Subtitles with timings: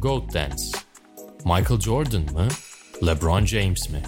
[0.00, 0.64] Goat Dance.
[1.44, 2.48] Michael Jordan mı?
[3.06, 4.02] LeBron James mi?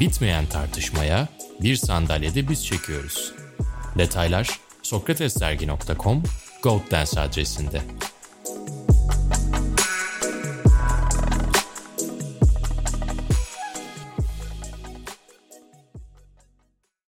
[0.00, 1.28] Bitmeyen tartışmaya
[1.60, 3.34] bir sandalyede biz çekiyoruz.
[3.98, 6.22] Detaylar sokratesdergi.com
[6.62, 7.82] Goat Dance adresinde.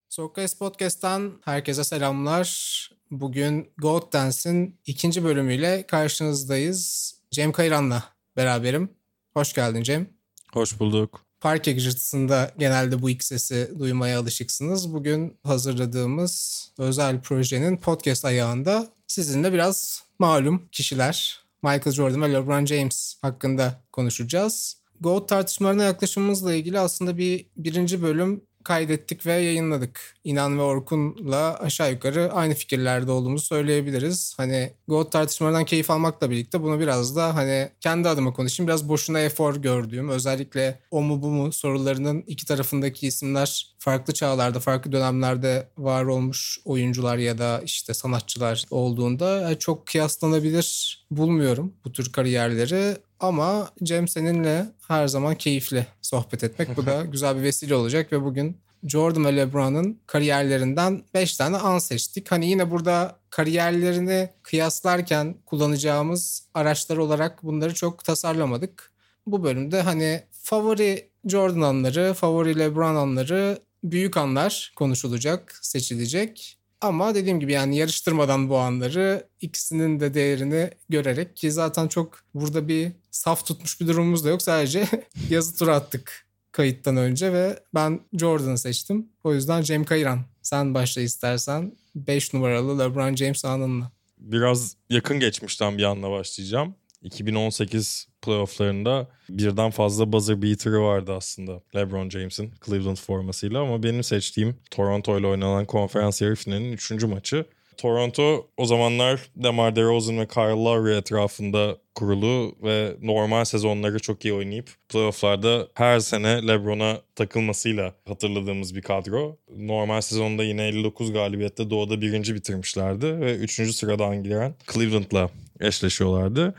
[0.08, 2.79] Sokrates Podcast'tan herkese selamlar.
[3.10, 7.14] Bugün Goat Dance'in ikinci bölümüyle karşınızdayız.
[7.30, 8.04] Cem Kayran'la
[8.36, 8.90] beraberim.
[9.34, 10.08] Hoş geldin Cem.
[10.52, 11.26] Hoş bulduk.
[11.40, 14.94] Parke gıcırtısında genelde bu ilk sesi duymaya alışıksınız.
[14.94, 23.16] Bugün hazırladığımız özel projenin podcast ayağında sizinle biraz malum kişiler Michael Jordan ve LeBron James
[23.22, 24.76] hakkında konuşacağız.
[25.00, 30.14] GOAT tartışmalarına yaklaşımımızla ilgili aslında bir birinci bölüm kaydettik ve yayınladık.
[30.24, 34.34] İnan ve Orkun'la aşağı yukarı aynı fikirlerde olduğumuzu söyleyebiliriz.
[34.36, 38.68] Hani GOAT tartışmalarından keyif almakla birlikte bunu biraz da hani kendi adıma konuşayım.
[38.68, 44.60] Biraz boşuna efor gördüğüm özellikle o mu bu mu sorularının iki tarafındaki isimler farklı çağlarda,
[44.60, 52.12] farklı dönemlerde var olmuş oyuncular ya da işte sanatçılar olduğunda çok kıyaslanabilir bulmuyorum bu tür
[52.12, 52.96] kariyerleri.
[53.20, 56.76] Ama Cem seninle her zaman keyifli sohbet etmek.
[56.76, 61.78] Bu da güzel bir vesile olacak ve bugün Jordan ve LeBron'un kariyerlerinden 5 tane an
[61.78, 62.32] seçtik.
[62.32, 68.90] Hani yine burada kariyerlerini kıyaslarken kullanacağımız araçlar olarak bunları çok tasarlamadık.
[69.26, 76.59] Bu bölümde hani favori Jordan anları, favori LeBron anları, büyük anlar konuşulacak, seçilecek.
[76.80, 82.68] Ama dediğim gibi yani yarıştırmadan bu anları ikisinin de değerini görerek ki zaten çok burada
[82.68, 84.42] bir saf tutmuş bir durumumuz da yok.
[84.42, 84.86] Sadece
[85.30, 89.08] yazı tura attık kayıttan önce ve ben Jordan'ı seçtim.
[89.24, 93.90] O yüzden Cem Kayran sen başla istersen 5 numaralı LeBron James anınla.
[94.18, 96.74] Biraz yakın geçmişten bir anla başlayacağım.
[97.02, 104.56] 2018 playofflarında birden fazla buzzer beater'ı vardı aslında LeBron James'in Cleveland formasıyla ama benim seçtiğim
[104.70, 106.90] Toronto ile oynanan konferans yarı finalinin 3.
[106.90, 107.46] maçı.
[107.76, 114.34] Toronto o zamanlar DeMar DeRozan ve Kyle Lowry etrafında kurulu ve normal sezonları çok iyi
[114.34, 119.36] oynayıp playofflarda her sene LeBron'a takılmasıyla hatırladığımız bir kadro.
[119.56, 125.30] Normal sezonda yine 59 galibiyette doğuda birinci bitirmişlerdi ve üçüncü sıradan giren Cleveland'la
[125.60, 126.54] eşleşiyorlardı.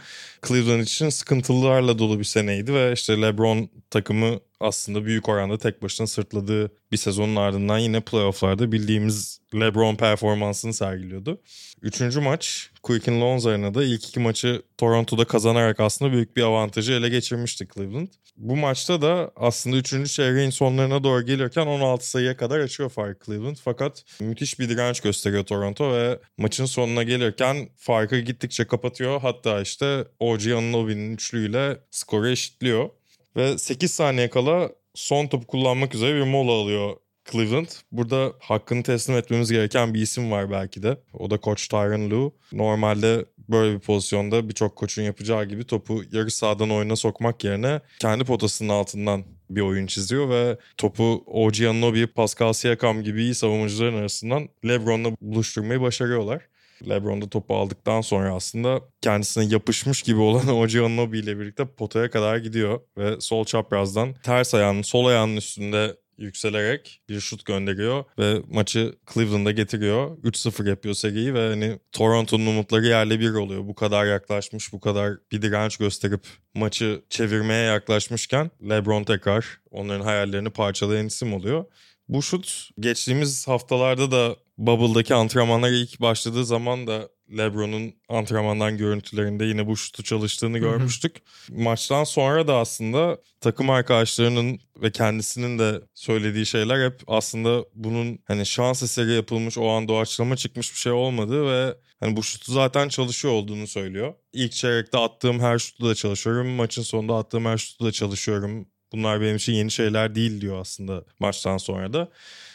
[0.47, 6.07] Cleveland için sıkıntılarla dolu bir seneydi ve işte LeBron takımı aslında büyük oranda tek başına
[6.07, 11.41] sırtladığı bir sezonun ardından yine playofflarda bildiğimiz LeBron performansını sergiliyordu.
[11.81, 17.09] Üçüncü maç Quicken Loans Arena'da ilk iki maçı Toronto'da kazanarak aslında büyük bir avantajı ele
[17.09, 18.07] geçirmişti Cleveland.
[18.37, 23.55] Bu maçta da aslında üçüncü çeyreğin sonlarına doğru gelirken 16 sayıya kadar açıyor fark Cleveland.
[23.63, 29.21] Fakat müthiş bir direnç gösteriyor Toronto ve maçın sonuna gelirken farkı gittikçe kapatıyor.
[29.21, 32.89] Hatta işte OG Anunoby'nin üçlüyle skoru eşitliyor.
[33.35, 36.95] Ve 8 saniye kala son topu kullanmak üzere bir mola alıyor
[37.31, 37.67] Cleveland.
[37.91, 40.97] Burada hakkını teslim etmemiz gereken bir isim var belki de.
[41.13, 42.31] O da Koç Tyron Lue.
[42.53, 48.23] Normalde böyle bir pozisyonda birçok koçun yapacağı gibi topu yarı sahadan oyuna sokmak yerine kendi
[48.23, 54.49] potasının altından bir oyun çiziyor ve topu OG Anunoby, Pascal Siakam gibi iyi savunucuların arasından
[54.67, 56.41] LeBron'la buluşturmayı başarıyorlar.
[56.89, 62.37] LeBron da topu aldıktan sonra aslında kendisine yapışmış gibi olan Anunoby ile birlikte potaya kadar
[62.37, 68.95] gidiyor ve sol çaprazdan ters ayağının sol ayağının üstünde yükselerek bir şut gönderiyor ve maçı
[69.13, 70.17] Cleveland'a getiriyor.
[70.17, 73.67] 3-0 yapıyor seriyi ve hani Toronto'nun umutları yerle bir oluyor.
[73.67, 76.21] Bu kadar yaklaşmış, bu kadar bir direnç gösterip
[76.53, 81.65] maçı çevirmeye yaklaşmışken LeBron tekrar onların hayallerini parçalayan isim oluyor.
[82.09, 89.67] Bu şut geçtiğimiz haftalarda da Bubble'daki antrenmanlara ilk başladığı zaman da LeBron'un antrenmandan görüntülerinde yine
[89.67, 91.15] bu şutu çalıştığını görmüştük.
[91.49, 98.45] Maçtan sonra da aslında takım arkadaşlarının ve kendisinin de söylediği şeyler hep aslında bunun hani
[98.45, 102.89] şans eseri yapılmış o an doğaçlama çıkmış bir şey olmadı ve hani bu şutu zaten
[102.89, 104.13] çalışıyor olduğunu söylüyor.
[104.33, 106.47] İlk çeyrekte attığım her şutu da çalışıyorum.
[106.47, 108.67] Maçın sonunda attığım her şutu da çalışıyorum.
[108.91, 112.11] Bunlar benim için yeni şeyler değil diyor aslında maçtan sonra da.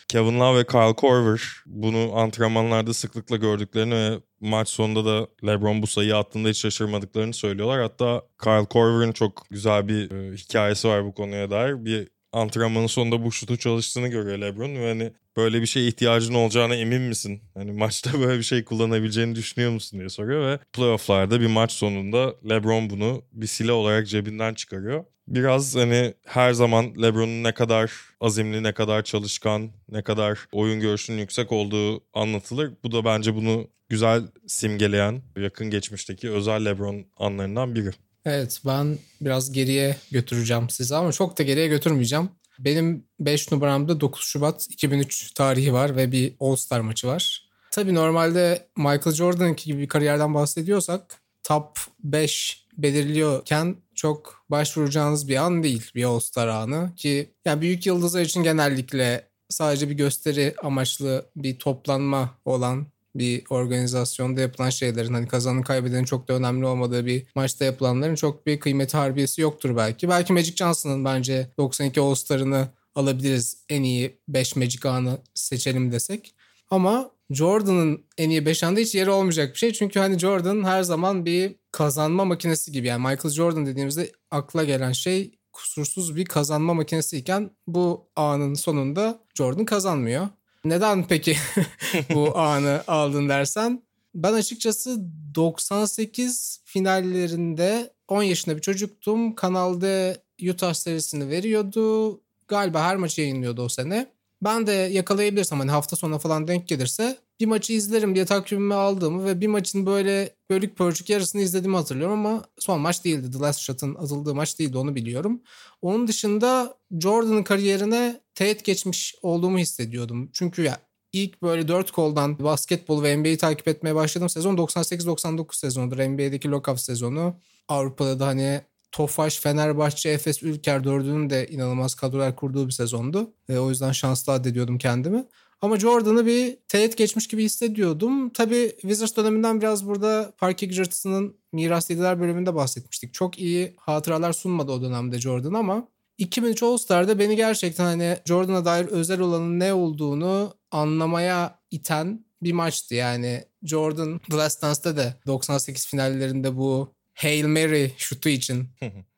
[0.08, 5.86] Kevin Love ve Kyle Korver bunu antrenmanlarda sıklıkla gördüklerini ve maç sonunda da LeBron bu
[5.86, 7.80] sayıyı attığında hiç şaşırmadıklarını söylüyorlar.
[7.80, 11.84] Hatta Kyle Korver'ın çok güzel bir e, hikayesi var bu konuya dair.
[11.84, 16.74] Bir antrenmanın sonunda bu şutu çalıştığını görüyor LeBron ve hani böyle bir şeye ihtiyacın olacağına
[16.74, 17.40] emin misin?
[17.54, 22.34] Hani maçta böyle bir şey kullanabileceğini düşünüyor musun diye soruyor ve playofflarda bir maç sonunda
[22.48, 28.62] LeBron bunu bir silah olarak cebinden çıkarıyor biraz hani her zaman LeBron'un ne kadar azimli,
[28.62, 32.72] ne kadar çalışkan, ne kadar oyun görüşünün yüksek olduğu anlatılır.
[32.84, 37.90] Bu da bence bunu güzel simgeleyen yakın geçmişteki özel LeBron anlarından biri.
[38.26, 42.28] Evet ben biraz geriye götüreceğim sizi ama çok da geriye götürmeyeceğim.
[42.58, 47.48] Benim 5 numaramda 9 Şubat 2003 tarihi var ve bir All-Star maçı var.
[47.70, 55.62] Tabii normalde Michael Jordan'ınki gibi bir kariyerden bahsediyorsak top 5 belirliyorken çok başvuracağınız bir an
[55.62, 61.58] değil bir All-Star anı ki yani büyük yıldızlar için genellikle sadece bir gösteri amaçlı bir
[61.58, 62.86] toplanma olan
[63.18, 68.46] bir organizasyonda yapılan şeylerin hani kazanan kaybedenin çok da önemli olmadığı bir maçta yapılanların çok
[68.46, 70.08] bir kıymeti harbiyesi yoktur belki.
[70.08, 76.34] Belki Magic Johnson'ın bence 92 All-Star'ını alabiliriz en iyi 5 Magic anı seçelim desek.
[76.70, 79.72] Ama Jordan'ın en iyi 5 anda hiç yeri olmayacak bir şey.
[79.72, 82.86] Çünkü hani Jordan her zaman bir kazanma makinesi gibi.
[82.86, 89.64] Yani Michael Jordan dediğimizde akla gelen şey kusursuz bir kazanma makinesiyken bu anın sonunda Jordan
[89.64, 90.28] kazanmıyor.
[90.68, 91.36] Neden peki
[92.14, 93.82] bu anı aldın dersen?
[94.14, 94.98] Ben açıkçası
[95.34, 99.34] 98 finallerinde 10 yaşında bir çocuktum.
[99.34, 100.16] Kanalda
[100.50, 102.20] Utah serisini veriyordu.
[102.48, 104.06] Galiba her maçı yayınlıyordu o sene.
[104.42, 109.24] Ben de yakalayabilirsem hani hafta sonu falan denk gelirse bir maçı izlerim diye takvimime aldığımı
[109.24, 113.30] ve bir maçın böyle bölük pörçük yarısını izlediğimi hatırlıyorum ama son maç değildi.
[113.30, 115.42] The Last Shot'ın atıldığı maç değildi onu biliyorum.
[115.82, 120.30] Onun dışında Jordan'ın kariyerine teğet geçmiş olduğumu hissediyordum.
[120.32, 120.78] Çünkü ya
[121.12, 125.98] ilk böyle dört koldan basketbol ve NBA'yi takip etmeye başladığım sezon 98-99 sezonudur.
[125.98, 127.40] NBA'deki lockout sezonu.
[127.68, 128.60] Avrupa'da da hani
[128.92, 133.34] Tofaş, Fenerbahçe, Efes, Ülker dördünün de inanılmaz kadrolar kurduğu bir sezondu.
[133.48, 135.24] E, o yüzden şanslı addediyordum kendimi.
[135.60, 138.30] Ama Jordan'ı bir teğet geçmiş gibi hissediyordum.
[138.30, 143.14] Tabii Wizards döneminden biraz burada Park Egerton'ın Miras Yediler bölümünde bahsetmiştik.
[143.14, 148.86] Çok iyi hatıralar sunmadı o dönemde Jordan ama 2003 All-Star'da beni gerçekten hani Jordan'a dair
[148.86, 152.94] özel olanın ne olduğunu anlamaya iten bir maçtı.
[152.94, 158.68] Yani Jordan The Last Dance'da de 98 finallerinde bu Hail Mary şutu için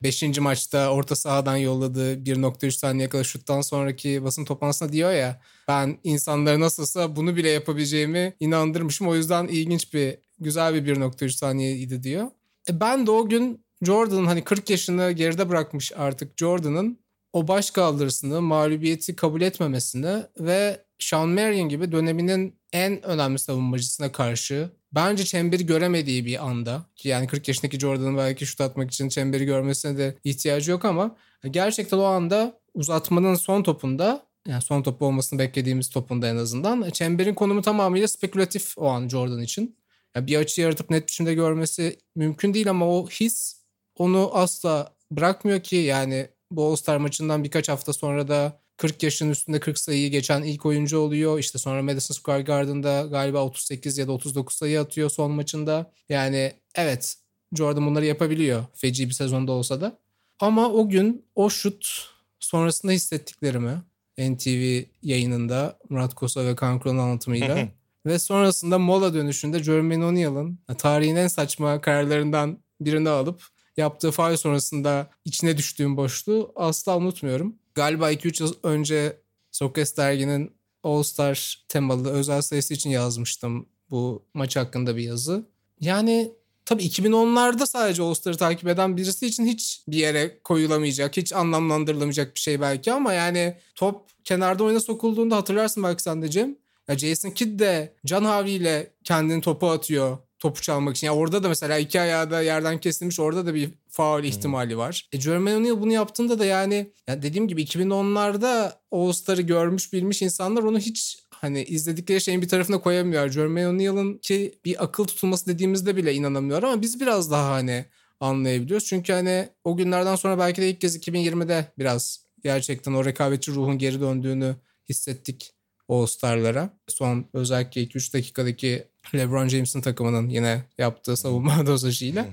[0.03, 0.39] 5.
[0.39, 6.61] maçta orta sahadan yolladığı 1.3 saniye kadar şuttan sonraki basın toplantısında diyor ya ben insanları
[6.61, 9.09] nasılsa bunu bile yapabileceğimi inandırmışım.
[9.09, 12.27] O yüzden ilginç bir güzel bir 1.3 saniyeydi diyor.
[12.71, 16.99] E ben de o gün Jordan'ın hani 40 yaşını geride bırakmış artık Jordan'ın
[17.33, 24.71] o baş kaldırısını, mağlubiyeti kabul etmemesini ve Sean Marion gibi döneminin en önemli savunmacısına karşı
[24.93, 29.45] bence çemberi göremediği bir anda ki yani 40 yaşındaki Jordan'ın belki şut atmak için çemberi
[29.45, 31.17] görmesine de ihtiyacı yok ama
[31.51, 37.35] gerçekten o anda uzatmanın son topunda yani son topu olmasını beklediğimiz topunda en azından çemberin
[37.35, 39.77] konumu tamamıyla spekülatif o an Jordan için.
[40.17, 43.58] Yani bir açı yaratıp net biçimde görmesi mümkün değil ama o his
[43.99, 49.61] onu asla bırakmıyor ki yani bu All-Star maçından birkaç hafta sonra da 40 yaşın üstünde
[49.61, 51.39] 40 sayıyı geçen ilk oyuncu oluyor.
[51.39, 55.93] İşte sonra Madison Square Garden'da galiba 38 ya da 39 sayı atıyor son maçında.
[56.09, 57.17] Yani evet
[57.55, 58.65] Jordan bunları yapabiliyor.
[58.75, 59.99] Feci bir sezonda olsa da.
[60.41, 62.11] Ama o gün o şut
[62.41, 63.83] sonrasında hissettiklerimi
[64.19, 67.69] NTV yayınında Murat Kosa ve Kaan Kural'ın anlatımıyla
[68.07, 75.11] ve sonrasında mola dönüşünde Jermaine O'Neal'ın tarihin en saçma kararlarından birini alıp yaptığı faal sonrasında
[75.25, 77.57] içine düştüğüm boşluğu asla unutmuyorum.
[77.75, 79.17] Galiba 2-3 yıl önce
[79.53, 80.53] Sokrates derginin
[80.83, 85.45] All Star temalı özel sayısı için yazmıştım bu maç hakkında bir yazı.
[85.81, 86.33] Yani
[86.65, 92.35] tabii 2010'larda sadece All Star'ı takip eden birisi için hiç bir yere koyulamayacak, hiç anlamlandırılamayacak
[92.35, 96.57] bir şey belki ama yani top kenarda oyuna sokulduğunda hatırlarsın belki sen de Cem.
[96.89, 101.07] Ya Jason Kidd de Can Havli ile kendini topu atıyor topu çalmak için.
[101.07, 105.09] Yani orada da mesela iki ayağı da yerden kesilmiş orada da bir faul ihtimali var.
[105.13, 110.63] E Jermaine O'Neal bunu yaptığında da yani, yani dediğim gibi 2010'larda All-Star'ı görmüş bilmiş insanlar
[110.63, 113.29] onu hiç hani izledikleri şeyin bir tarafına koyamıyor.
[113.29, 117.85] Jermaine O'Neal'ın ki bir akıl tutulması dediğimizde bile inanamıyor ama biz biraz daha hani
[118.21, 118.87] anlayabiliyoruz.
[118.87, 123.79] Çünkü hani o günlerden sonra belki de ilk kez 2020'de biraz gerçekten o rekabetçi ruhun
[123.79, 124.57] geri döndüğünü
[124.89, 125.53] hissettik
[125.89, 126.71] All-Star'lara.
[126.89, 132.27] Son özellikle 2-3 dakikadaki LeBron James'in takımının yine yaptığı savunma dozajıyla.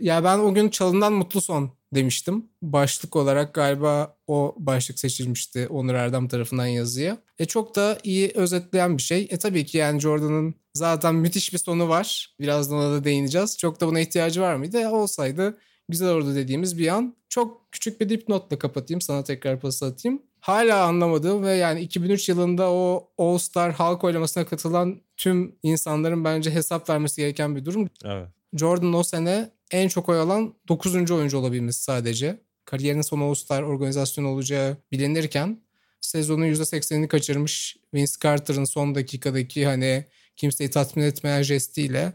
[0.00, 2.46] Ya ben o gün çalından mutlu son demiştim.
[2.62, 7.18] Başlık olarak galiba o başlık seçilmişti Onur Erdem tarafından yazıya.
[7.38, 9.28] E çok da iyi özetleyen bir şey.
[9.30, 12.34] E tabii ki yani Jordan'ın zaten müthiş bir sonu var.
[12.40, 13.58] Birazdan ona da değineceğiz.
[13.58, 14.78] Çok da buna ihtiyacı var mıydı?
[14.78, 15.58] E, olsaydı
[15.88, 17.16] güzel olurdu dediğimiz bir an.
[17.28, 19.00] Çok küçük bir dipnotla kapatayım.
[19.00, 20.22] Sana tekrar pas atayım.
[20.40, 26.50] Hala anlamadığım ve yani 2003 yılında o All Star halk oylamasına katılan tüm insanların bence
[26.50, 27.90] hesap vermesi gereken bir durum.
[28.04, 28.28] Evet.
[28.52, 31.10] Jordan o sene en çok oy alan 9.
[31.10, 32.40] oyuncu olabilmesi sadece.
[32.64, 35.60] kariyerinin son All-Star organizasyonu olacağı bilinirken
[36.00, 40.04] sezonun %80'ini kaçırmış Vince Carter'ın son dakikadaki hani
[40.36, 42.12] kimseyi tatmin etmeyen jestiyle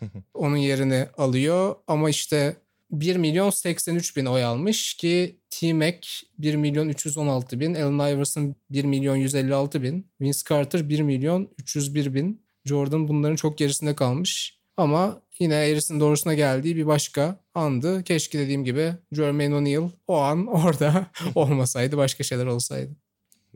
[0.34, 1.76] onun yerini alıyor.
[1.86, 2.56] Ama işte
[2.90, 8.84] 1 milyon 83 bin oy almış ki T-Mac 1 milyon 316 bin, Allen Iverson 1
[8.84, 12.41] milyon 156 bin, Vince Carter 1 milyon 301 bin.
[12.64, 14.58] Jordan bunların çok gerisinde kalmış.
[14.76, 18.04] Ama yine Harris'in doğrusuna geldiği bir başka andı.
[18.04, 22.96] Keşke dediğim gibi Jermaine O'Neal o an orada olmasaydı başka şeyler olsaydı.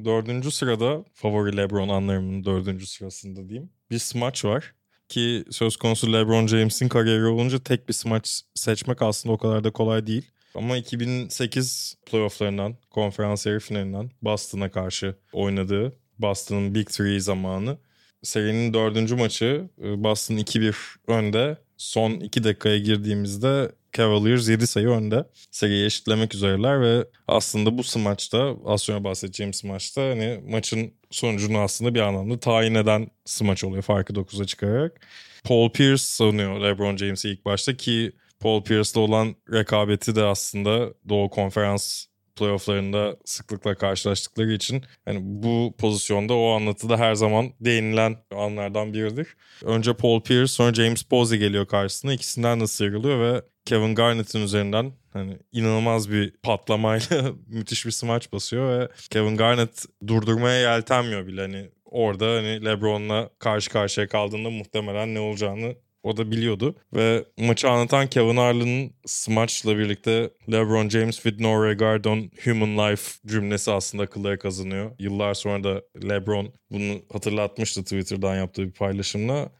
[0.05, 3.71] Dördüncü sırada favori LeBron anlarımın dördüncü sırasında diyeyim.
[3.91, 4.75] Bir smaç var
[5.09, 9.71] ki söz konusu LeBron James'in kariyeri olunca tek bir smaç seçmek aslında o kadar da
[9.71, 10.31] kolay değil.
[10.55, 17.79] Ama 2008 playofflarından, konferans yarı finalinden Boston'a karşı oynadığı Boston'ın Big Three zamanı.
[18.26, 20.75] Serinin dördüncü maçı e, Boston 2-1
[21.06, 21.56] önde.
[21.76, 25.25] Son 2 dakikaya girdiğimizde Cavaliers 7 sayı önde.
[25.50, 31.95] Seriyi eşitlemek üzereler ve aslında bu smaçta az sonra bahsedeceğim smaçta hani maçın sonucunu aslında
[31.95, 35.00] bir anlamda tayin eden smaç oluyor farkı 9'a çıkararak.
[35.45, 41.30] Paul Pierce savunuyor LeBron James'i ilk başta ki Paul Pierce'la olan rekabeti de aslında Doğu
[41.30, 42.04] Konferans
[42.37, 49.37] playofflarında sıklıkla karşılaştıkları için yani bu pozisyonda o anlatıda her zaman değinilen anlardan biridir.
[49.62, 52.12] Önce Paul Pierce sonra James Posey geliyor karşısına.
[52.12, 58.81] İkisinden de sıyrılıyor ve Kevin Garnett'in üzerinden hani inanılmaz bir patlamayla müthiş bir smaç basıyor
[58.81, 65.21] ve Kevin Garnett durdurmaya yeltenmiyor bile hani orada hani LeBron'la karşı karşıya kaldığında muhtemelen ne
[65.21, 65.75] olacağını
[66.07, 66.75] o da biliyordu.
[66.95, 73.13] Ve maçı anlatan Kevin Harlan'ın smaçla birlikte LeBron James with no regard on human life
[73.27, 74.91] cümlesi aslında akıllara kazanıyor.
[74.99, 79.51] Yıllar sonra da LeBron bunu hatırlatmıştı Twitter'dan yaptığı bir paylaşımla.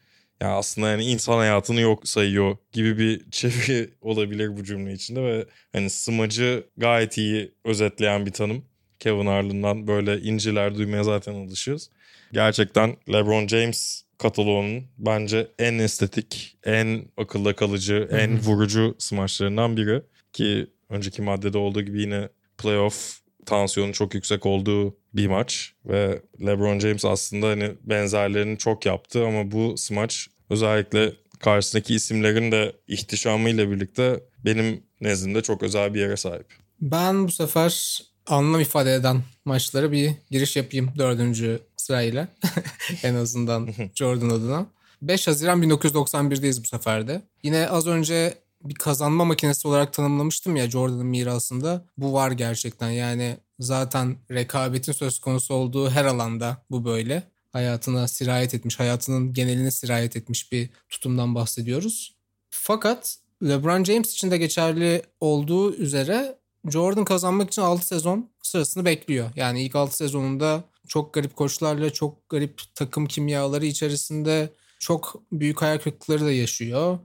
[0.41, 5.47] Yani aslında yani insan hayatını yok sayıyor gibi bir çeviri olabilir bu cümle içinde ve
[5.73, 8.65] hani smacı gayet iyi özetleyen bir tanım.
[8.99, 11.91] Kevin Harlan'dan böyle inciler duymaya zaten alışıyoruz.
[12.33, 20.03] Gerçekten LeBron James kataloğunun bence en estetik, en akılda kalıcı, en vurucu smaçlarından biri.
[20.33, 22.29] Ki önceki maddede olduğu gibi yine
[22.59, 29.27] playoff tansiyonu çok yüksek olduğu bir maç ve LeBron James aslında hani benzerlerini çok yaptı
[29.27, 36.17] ama bu smaç özellikle karşısındaki isimlerin de ihtişamıyla birlikte benim nezdimde çok özel bir yere
[36.17, 36.47] sahip.
[36.81, 42.29] Ben bu sefer anlam ifade eden maçlara bir giriş yapayım dördüncü sırayla.
[43.03, 44.67] en azından Jordan adına.
[45.03, 47.23] 5 Haziran 1991'deyiz bu seferde.
[47.43, 51.85] Yine az önce bir kazanma makinesi olarak tanımlamıştım ya Jordan'ın mirasında.
[51.99, 57.23] Bu var gerçekten yani zaten rekabetin söz konusu olduğu her alanda bu böyle.
[57.53, 62.15] Hayatına sirayet etmiş, hayatının geneline sirayet etmiş bir tutumdan bahsediyoruz.
[62.51, 66.39] Fakat LeBron James için de geçerli olduğu üzere
[66.71, 69.31] Jordan kazanmak için 6 sezon sırasını bekliyor.
[69.37, 75.79] Yani ilk 6 sezonunda çok garip koçlarla, çok garip takım kimyaları içerisinde çok büyük hayal
[75.79, 76.99] kırıklıkları da yaşıyor.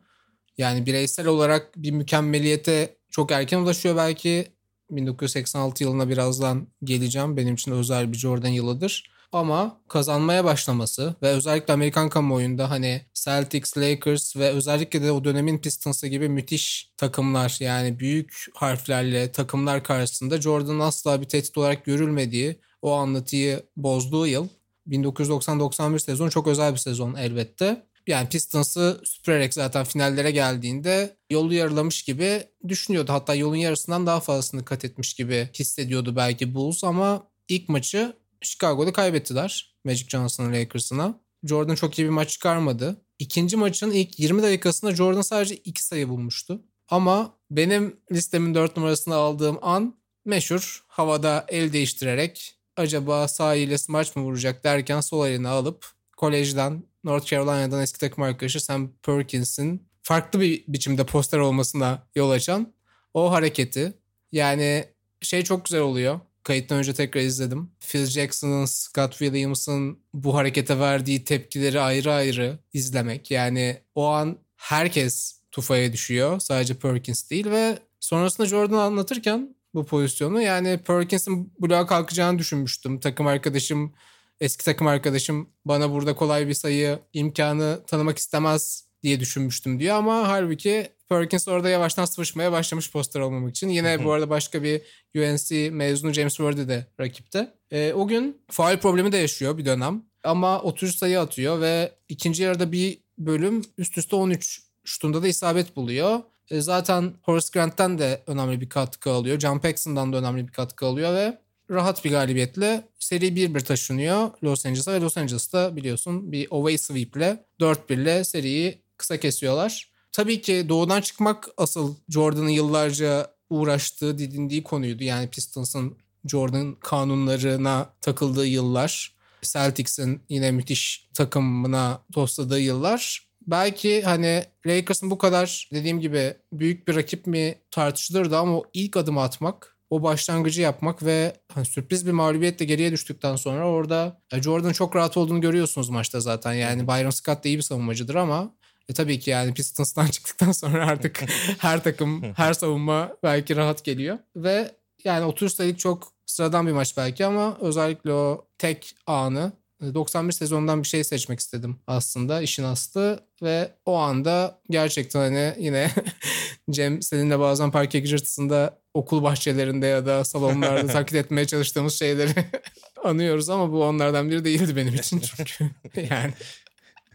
[0.58, 4.48] Yani bireysel olarak bir mükemmeliyete çok erken ulaşıyor belki.
[4.92, 7.38] 1986 yılına birazdan geleceğim.
[7.38, 9.12] Benim için özel bir Jordan yılıdır.
[9.32, 15.58] Ama kazanmaya başlaması ve özellikle Amerikan kamuoyunda hani Celtics, Lakers ve özellikle de o dönemin
[15.58, 22.60] Pistons'ı gibi müthiş takımlar yani büyük harflerle takımlar karşısında Jordan'ın asla bir tehdit olarak görülmediği
[22.82, 24.48] o anlatıyı bozduğu yıl
[24.88, 27.86] 1990-91 sezon çok özel bir sezon elbette.
[28.08, 33.14] Yani Pistons'ı süpürerek zaten finallere geldiğinde yolu yarılamış gibi düşünüyordu.
[33.14, 38.94] Hatta yolun yarısından daha fazlasını kat etmiş gibi hissediyordu belki Bulls ama ilk maçı Chicago'da
[38.94, 41.20] kaybettiler Magic Johnson'ın Lakers'ına.
[41.44, 43.02] Jordan çok iyi bir maç çıkarmadı.
[43.20, 46.62] İkinci maçın ilk 20 dakikasında Jordan sadece 2 sayı bulmuştu.
[46.90, 49.96] Ama benim listemin 4 numarasını aldığım an
[50.26, 55.86] meşhur havada el değiştirerek acaba sağ ile smaç mı vuracak derken sol elini alıp
[56.18, 62.74] kolejden North Carolina'dan eski takım arkadaşı Sam Perkins'in farklı bir biçimde poster olmasına yol açan
[63.14, 63.94] o hareketi.
[64.32, 64.86] Yani
[65.22, 66.20] şey çok güzel oluyor.
[66.44, 67.72] Kayıttan önce tekrar izledim.
[67.80, 73.32] Phil Jackson'ın, Scott Williams'ın bu harekete verdiği tepkileri ayrı ayrı izlemek.
[73.32, 76.40] Yani o an herkes tufaya düşüyor.
[76.40, 83.00] Sadece Perkins değil ve sonrasında Jordan anlatırken bu pozisyonu yani Perkins'in bloğa kalkacağını düşünmüştüm.
[83.00, 83.94] Takım arkadaşım,
[84.40, 90.28] eski takım arkadaşım bana burada kolay bir sayı imkanı tanımak istemez diye düşünmüştüm diyor ama
[90.28, 93.70] halbuki Perkins orada yavaştan sıvışmaya başlamış poster olmamak için.
[93.70, 94.82] Yine bu arada başka bir
[95.16, 97.54] UNC mezunu James Worthy de rakipte.
[97.72, 100.04] E, o gün faal problemi de yaşıyor bir dönem.
[100.24, 105.76] Ama 30 sayı atıyor ve ikinci yarıda bir bölüm üst üste 13 şutunda da isabet
[105.76, 106.20] buluyor.
[106.50, 109.40] E, zaten Horace Grant'ten de önemli bir katkı alıyor.
[109.40, 114.66] John Paxson'dan da önemli bir katkı alıyor ve rahat bir galibiyetle seri 1-1 taşınıyor Los
[114.66, 119.92] Angeles'a ve Los Angeles'ta biliyorsun bir away sweep'le 4-1'le seriyi kısa kesiyorlar.
[120.12, 125.04] Tabii ki doğudan çıkmak asıl Jordan'ın yıllarca uğraştığı, didindiği konuydu.
[125.04, 129.16] Yani Pistons'ın Jordan kanunlarına takıldığı yıllar.
[129.42, 133.31] Celtics'in yine müthiş takımına tosladığı yıllar.
[133.48, 138.98] Belki hani Lakers'ın bu kadar dediğim gibi büyük bir rakip mi tartışılırdı ama o ilk
[138.98, 144.72] adım atmak, o başlangıcı yapmak ve hani sürpriz bir mağlubiyetle geriye düştükten sonra orada Jordan
[144.72, 146.54] çok rahat olduğunu görüyorsunuz maçta zaten.
[146.54, 148.56] Yani Byron Scott da iyi bir savunmacıdır ama
[148.90, 151.24] e tabii ki yani Pistons'tan çıktıktan sonra artık
[151.58, 154.18] her takım, her savunma belki rahat geliyor.
[154.36, 154.72] Ve
[155.04, 160.84] yani 30 sayılık çok sıradan bir maç belki ama özellikle o tek anı 91 sezondan
[160.84, 165.92] bir şey seçmek istedim aslında işin aslı ve o anda gerçekten hani yine
[166.72, 172.34] Cem seninle bazen parke gıcırtısında okul bahçelerinde ya da salonlarda taklit etmeye çalıştığımız şeyleri
[173.04, 176.34] anıyoruz ama bu onlardan biri değildi benim için çünkü yani.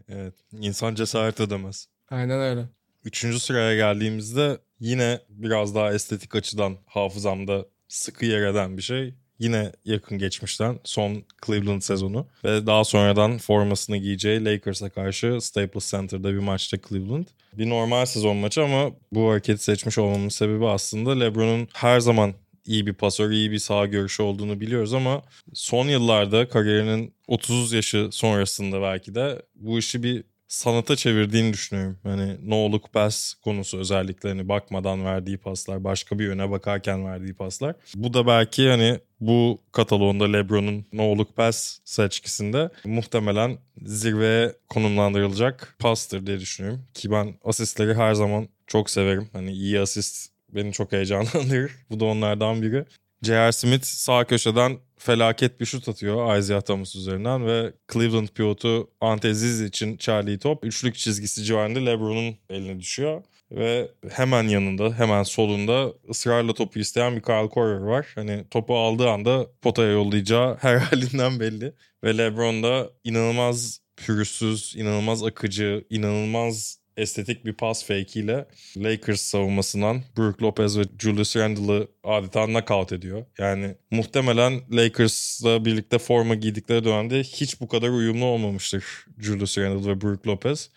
[0.09, 1.89] Evet insan cesaret edemez.
[2.11, 2.65] Aynen öyle.
[3.05, 9.15] Üçüncü sıraya geldiğimizde yine biraz daha estetik açıdan hafızamda sıkı yer eden bir şey.
[9.39, 16.33] Yine yakın geçmişten son Cleveland sezonu ve daha sonradan formasını giyeceği Lakers'a karşı Staples Center'da
[16.33, 17.27] bir maçta Cleveland.
[17.53, 22.35] Bir normal sezon maçı ama bu hareketi seçmiş olmamın sebebi aslında LeBron'un her zaman
[22.67, 25.23] iyi bir pasör, iyi bir sağ görüşü olduğunu biliyoruz ama
[25.55, 31.99] son yıllarda kariyerinin 30 yaşı sonrasında belki de bu işi bir sanata çevirdiğini düşünüyorum.
[32.03, 37.35] Hani no look pass konusu özellikle hani bakmadan verdiği paslar, başka bir yöne bakarken verdiği
[37.35, 37.75] paslar.
[37.95, 46.27] Bu da belki hani bu kataloğunda LeBron'un no look pass seçkisinde muhtemelen zirveye konumlandırılacak pastır
[46.27, 46.83] diye düşünüyorum.
[46.95, 49.29] Ki ben asistleri her zaman çok severim.
[49.33, 51.73] Hani iyi asist beni çok heyecanlandırır.
[51.91, 52.85] Bu da onlardan biri.
[53.23, 53.53] J.R.
[53.53, 59.61] Smith sağ köşeden felaket bir şut atıyor Isaiah Thomas üzerinden ve Cleveland pivotu Ante Ziz
[59.61, 63.23] için Charlie top üçlük çizgisi civarında LeBron'un eline düşüyor.
[63.51, 68.07] Ve hemen yanında, hemen solunda ısrarla topu isteyen bir Kyle Korver var.
[68.15, 71.75] Hani topu aldığı anda potaya yollayacağı her halinden belli.
[72.05, 80.43] Ve LeBron da inanılmaz pürüzsüz, inanılmaz akıcı, inanılmaz estetik bir pas fake Lakers savunmasından Brook
[80.43, 83.25] Lopez ve Julius Randle'ı adeta knockout ediyor.
[83.39, 88.85] Yani muhtemelen Lakers'la birlikte forma giydikleri dönemde hiç bu kadar uyumlu olmamıştır
[89.19, 90.71] Julius Randle ve Brook Lopez.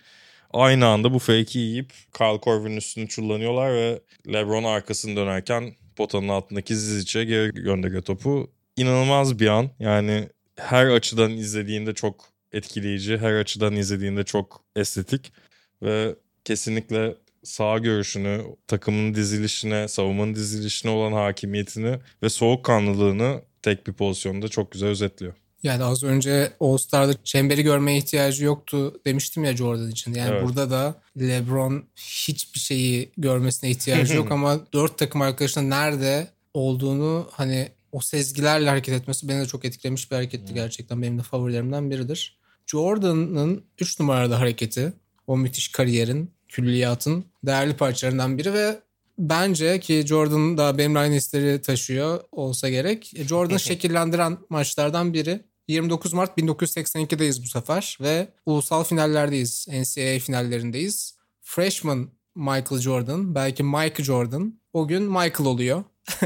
[0.54, 6.76] Aynı anda bu fake'i yiyip Kyle Korver'in üstünü çullanıyorlar ve LeBron arkasını dönerken potanın altındaki
[6.76, 8.52] Zizic'e geri gönderiyor topu.
[8.78, 9.70] İnanılmaz bir an.
[9.80, 15.32] Yani her açıdan izlediğinde çok etkileyici, her açıdan izlediğinde çok estetik
[15.82, 16.16] ve
[16.46, 24.72] kesinlikle sağ görüşünü, takımın dizilişine, savunmanın dizilişine olan hakimiyetini ve soğukkanlılığını tek bir pozisyonda çok
[24.72, 25.34] güzel özetliyor.
[25.64, 30.14] Yani az önce All-Star'da çemberi görmeye ihtiyacı yoktu demiştim ya Jordan için.
[30.14, 30.44] Yani evet.
[30.44, 37.70] burada da LeBron hiçbir şeyi görmesine ihtiyacı yok ama dört takım arkadaşının nerede olduğunu hani
[37.92, 41.02] o sezgilerle hareket etmesi beni de çok etkilemiş bir hareketti gerçekten.
[41.02, 42.38] Benim de favorilerimden biridir.
[42.68, 44.94] Jordan'ın 3 numarada hareketi
[45.30, 48.80] o müthiş kariyerin, külliyatın değerli parçalarından biri ve
[49.18, 53.14] bence ki Jordan da benim aynı hisleri taşıyor olsa gerek.
[53.16, 55.40] E, Jordan'ı şekillendiren maçlardan biri.
[55.68, 59.68] 29 Mart 1982'deyiz bu sefer ve ulusal finallerdeyiz.
[59.68, 61.16] NCAA finallerindeyiz.
[61.42, 65.84] Freshman Michael Jordan, belki Mike Jordan o gün Michael oluyor.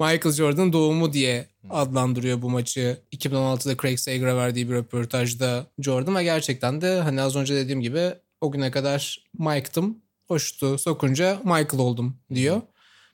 [0.00, 2.98] Michael Jordan doğumu diye adlandırıyor bu maçı.
[3.12, 8.14] 2016'da Craig Sager'a verdiği bir röportajda Jordan ve gerçekten de hani az önce dediğim gibi
[8.44, 9.98] o güne kadar Mike'tım.
[10.28, 12.62] O şutu sokunca Michael oldum diyor.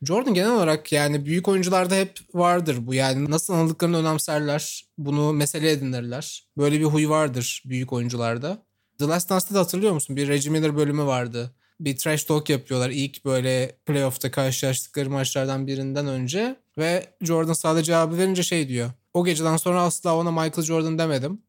[0.02, 2.94] Jordan genel olarak yani büyük oyuncularda hep vardır bu.
[2.94, 4.84] Yani nasıl anıldıklarını önemserler.
[4.98, 6.48] Bunu mesele edinirler.
[6.58, 8.62] Böyle bir huy vardır büyük oyuncularda.
[8.98, 10.16] The Last Dance'da da hatırlıyor musun?
[10.16, 11.54] Bir Reggie Miller bölümü vardı.
[11.80, 16.56] Bir trash talk yapıyorlar ilk böyle playoff'ta karşılaştıkları maçlardan birinden önce.
[16.78, 18.90] Ve Jordan sadece cevabı verince şey diyor.
[19.14, 21.42] O geceden sonra asla ona Michael Jordan demedim.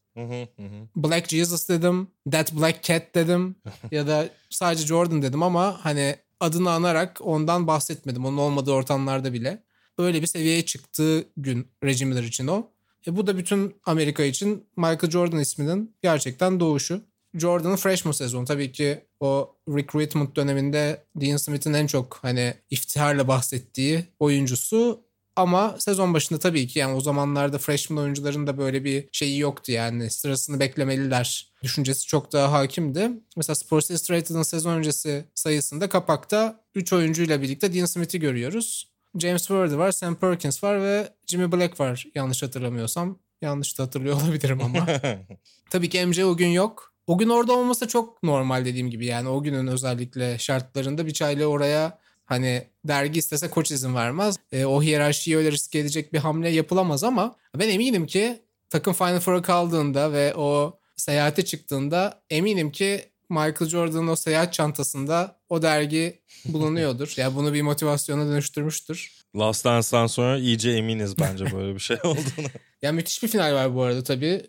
[0.95, 2.07] Black Jesus dedim.
[2.31, 3.55] That Black Cat dedim.
[3.91, 8.25] ya da sadece Jordan dedim ama hani adını anarak ondan bahsetmedim.
[8.25, 9.63] Onun olmadığı ortamlarda bile.
[9.97, 12.67] Öyle bir seviyeye çıktığı gün Reggie Miller için o.
[13.07, 17.01] E bu da bütün Amerika için Michael Jordan isminin gerçekten doğuşu.
[17.33, 24.05] Jordan'ın freshman sezonu tabii ki o recruitment döneminde Dean Smith'in en çok hani iftiharla bahsettiği
[24.19, 25.01] oyuncusu
[25.35, 29.71] ama sezon başında tabii ki yani o zamanlarda freshman oyuncuların da böyle bir şeyi yoktu
[29.71, 30.09] yani.
[30.09, 31.51] Sırasını beklemeliler.
[31.63, 33.11] Düşüncesi çok daha hakimdi.
[33.37, 38.91] Mesela Sports Illustrated'ın sezon öncesi sayısında kapakta 3 oyuncuyla birlikte Dean Smith'i görüyoruz.
[39.19, 43.19] James Worthy var, Sam Perkins var ve Jimmy Black var yanlış hatırlamıyorsam.
[43.41, 44.87] Yanlış da hatırlıyor olabilirim ama.
[45.69, 46.93] Tabii ki MJ o gün yok.
[47.07, 51.47] O gün orada olması çok normal dediğim gibi yani o günün özellikle şartlarında bir çayla
[51.47, 54.35] oraya hani dergi istese koç izin vermez.
[54.51, 59.19] E, o hiyerarşiyi öyle riske edecek bir hamle yapılamaz ama ben eminim ki takım Final
[59.19, 66.19] Four'a kaldığında ve o seyahate çıktığında eminim ki Michael Jordan'ın o seyahat çantasında o dergi
[66.45, 67.13] bulunuyordur.
[67.17, 69.11] yani bunu bir motivasyona dönüştürmüştür.
[69.35, 72.47] Last Dance'dan sonra iyice eminiz bence böyle bir şey olduğunu.
[72.81, 74.41] ya müthiş bir final var bu arada tabii.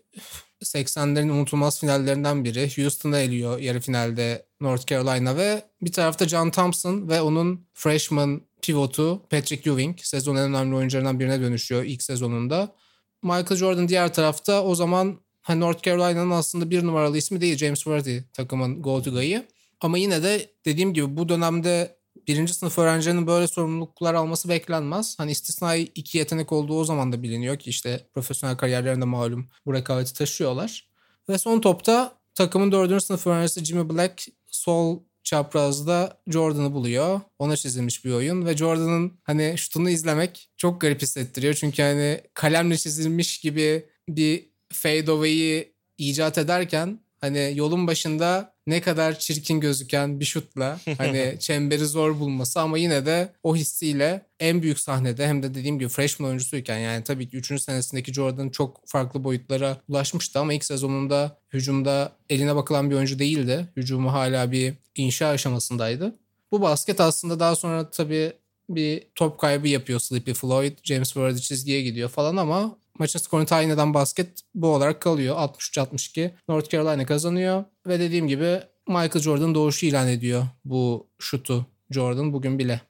[0.64, 2.76] 80'lerin unutulmaz finallerinden biri.
[2.76, 9.22] Houston'a eliyor yarı finalde North Carolina ve bir tarafta John Thompson ve onun freshman pivotu
[9.30, 12.74] Patrick Ewing sezonun en önemli oyuncularından birine dönüşüyor ilk sezonunda.
[13.22, 17.78] Michael Jordan diğer tarafta o zaman hani North Carolina'nın aslında bir numaralı ismi değil James
[17.78, 19.46] Worthy takımın go to guy'ı.
[19.80, 21.96] Ama yine de dediğim gibi bu dönemde
[22.28, 25.18] birinci sınıf öğrencilerinin böyle sorumluluklar alması beklenmez.
[25.18, 29.74] Hani istisnai iki yetenek olduğu o zaman da biliniyor ki işte profesyonel kariyerlerinde malum bu
[29.74, 30.88] rekabeti taşıyorlar.
[31.28, 37.20] Ve son topta takımın dördüncü sınıf öğrencisi Jimmy Black sol çaprazda Jordan'ı buluyor.
[37.38, 41.54] Ona çizilmiş bir oyun ve Jordan'ın hani şutunu izlemek çok garip hissettiriyor.
[41.54, 49.60] Çünkü hani kalemle çizilmiş gibi bir fadeaway'i icat ederken hani yolun başında ne kadar çirkin
[49.60, 55.26] gözüken bir şutla hani çemberi zor bulması ama yine de o hissiyle en büyük sahnede
[55.26, 57.62] hem de dediğim gibi freshman oyuncusuyken yani tabii ki 3.
[57.62, 63.68] senesindeki Jordan çok farklı boyutlara ulaşmıştı ama ilk sezonunda hücumda eline bakılan bir oyuncu değildi.
[63.76, 66.14] Hücumu hala bir inşa aşamasındaydı.
[66.52, 68.32] Bu basket aslında daha sonra tabii
[68.68, 70.78] bir top kaybı yapıyor Sleepy Floyd.
[70.82, 75.36] James Worthy çizgiye gidiyor falan ama maçın skorunu tayin eden basket bu olarak kalıyor.
[75.36, 77.64] 63-62 North Carolina kazanıyor.
[77.86, 82.80] Ve dediğim gibi Michael Jordan doğuşu ilan ediyor bu şutu Jordan bugün bile.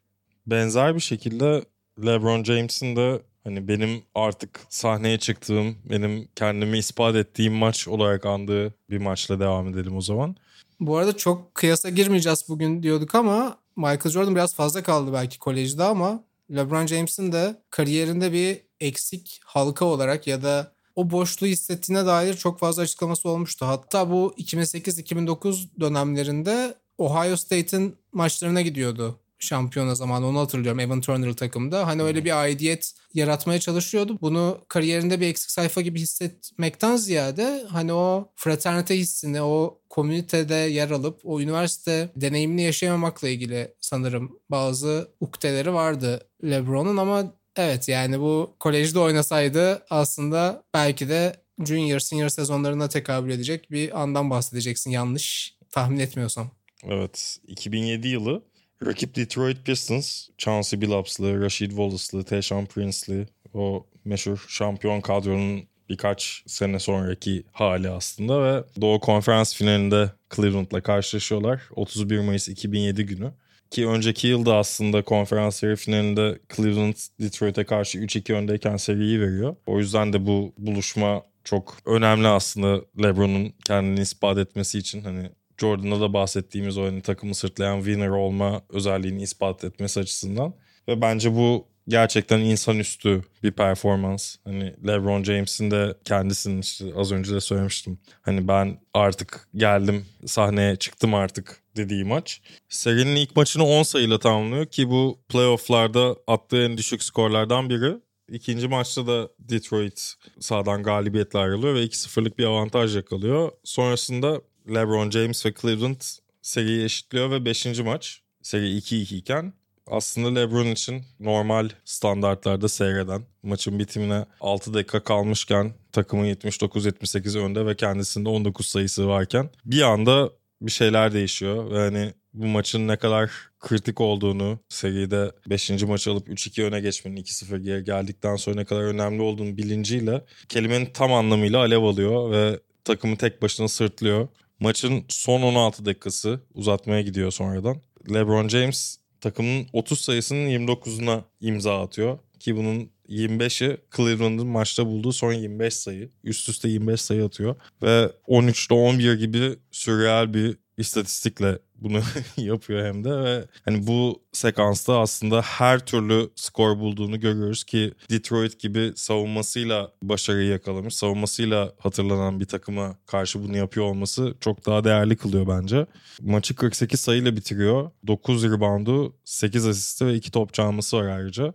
[0.46, 1.64] Benzer bir şekilde
[2.04, 8.74] LeBron James'in de hani benim artık sahneye çıktığım, benim kendimi ispat ettiğim maç olarak andığı
[8.90, 10.36] bir maçla devam edelim o zaman.
[10.80, 15.84] Bu arada çok kıyasa girmeyeceğiz bugün diyorduk ama Michael Jordan biraz fazla kaldı belki kolejde
[15.84, 16.24] ama
[16.56, 22.58] LeBron James'in de kariyerinde bir eksik halka olarak ya da o boşluğu hissettiğine dair çok
[22.58, 23.66] fazla açıklaması olmuştu.
[23.66, 31.86] Hatta bu 2008-2009 dönemlerinde Ohio State'in maçlarına gidiyordu şampiyona zamanı onu hatırlıyorum Evan Turner takımda.
[31.86, 34.18] Hani öyle bir aidiyet yaratmaya çalışıyordu.
[34.20, 40.90] Bunu kariyerinde bir eksik sayfa gibi hissetmekten ziyade hani o fraternite hissini, o komünitede yer
[40.90, 48.56] alıp o üniversite deneyimini yaşayamamakla ilgili sanırım bazı ukdeleri vardı LeBron'un ama evet yani bu
[48.60, 55.98] kolejde oynasaydı aslında belki de junior senior sezonlarına tekabül edecek bir andan bahsedeceksin yanlış tahmin
[55.98, 56.50] etmiyorsam.
[56.88, 58.42] Evet 2007 yılı
[58.86, 66.78] Rakip Detroit Pistons, Chauncey Billups'lı, Rashid Wallace'lı, Tayshaun Prince'li o meşhur şampiyon kadronun birkaç sene
[66.78, 71.62] sonraki hali aslında ve Doğu Konferans finalinde Cleveland'la karşılaşıyorlar.
[71.76, 73.32] 31 Mayıs 2007 günü.
[73.70, 79.56] Ki önceki yılda aslında konferans seri finalinde Cleveland Detroit'e karşı 3-2 öndeyken seriyi veriyor.
[79.66, 85.02] O yüzden de bu buluşma çok önemli aslında LeBron'un kendini ispat etmesi için.
[85.02, 85.30] Hani
[85.62, 90.54] Jordan'da da bahsettiğimiz o hani takımı sırtlayan winner olma özelliğini ispat etmesi açısından.
[90.88, 94.36] Ve bence bu gerçekten insanüstü bir performans.
[94.44, 97.98] Hani LeBron James'in de kendisinin işte az önce de söylemiştim.
[98.22, 102.40] Hani ben artık geldim sahneye çıktım artık dediği maç.
[102.68, 107.94] Serinin ilk maçını 10 sayıyla tamamlıyor ki bu playofflarda attığı en düşük skorlardan biri.
[108.28, 113.50] İkinci maçta da Detroit sağdan galibiyetle ayrılıyor ve 2-0'lık bir avantaj yakalıyor.
[113.64, 116.00] Sonrasında LeBron James ve Cleveland
[116.42, 117.80] seriyi eşitliyor ve 5.
[117.80, 119.52] maç seri 2-2 iken
[119.86, 127.76] aslında LeBron için normal standartlarda seyreden maçın bitimine 6 dakika kalmışken takımın 79-78 önde ve
[127.76, 130.30] kendisinde 19 sayısı varken bir anda
[130.62, 135.70] bir şeyler değişiyor ve hani bu maçın ne kadar kritik olduğunu seride 5.
[135.70, 140.86] maçı alıp 3-2 öne geçmenin 2-0 geri geldikten sonra ne kadar önemli olduğunu bilinciyle kelimenin
[140.86, 144.28] tam anlamıyla alev alıyor ve takımı tek başına sırtlıyor.
[144.62, 147.76] Maçın son 16 dakikası uzatmaya gidiyor sonradan.
[148.10, 152.18] LeBron James takımın 30 sayısının 29'una imza atıyor.
[152.40, 156.10] Ki bunun 25'i Cleveland'ın maçta bulduğu son 25 sayı.
[156.24, 157.56] Üst üste 25 sayı atıyor.
[157.82, 162.00] Ve 13'te 11 gibi sürreal bir istatistikle bunu
[162.36, 168.60] yapıyor hem de ve hani bu sekansta aslında her türlü skor bulduğunu görüyoruz ki Detroit
[168.60, 170.94] gibi savunmasıyla başarıyı yakalamış.
[170.94, 175.86] Savunmasıyla hatırlanan bir takıma karşı bunu yapıyor olması çok daha değerli kılıyor bence.
[176.20, 177.90] Maçı 48 sayıyla bitiriyor.
[178.06, 181.54] 9 reboundu, 8 asisti ve 2 top çalması var ayrıca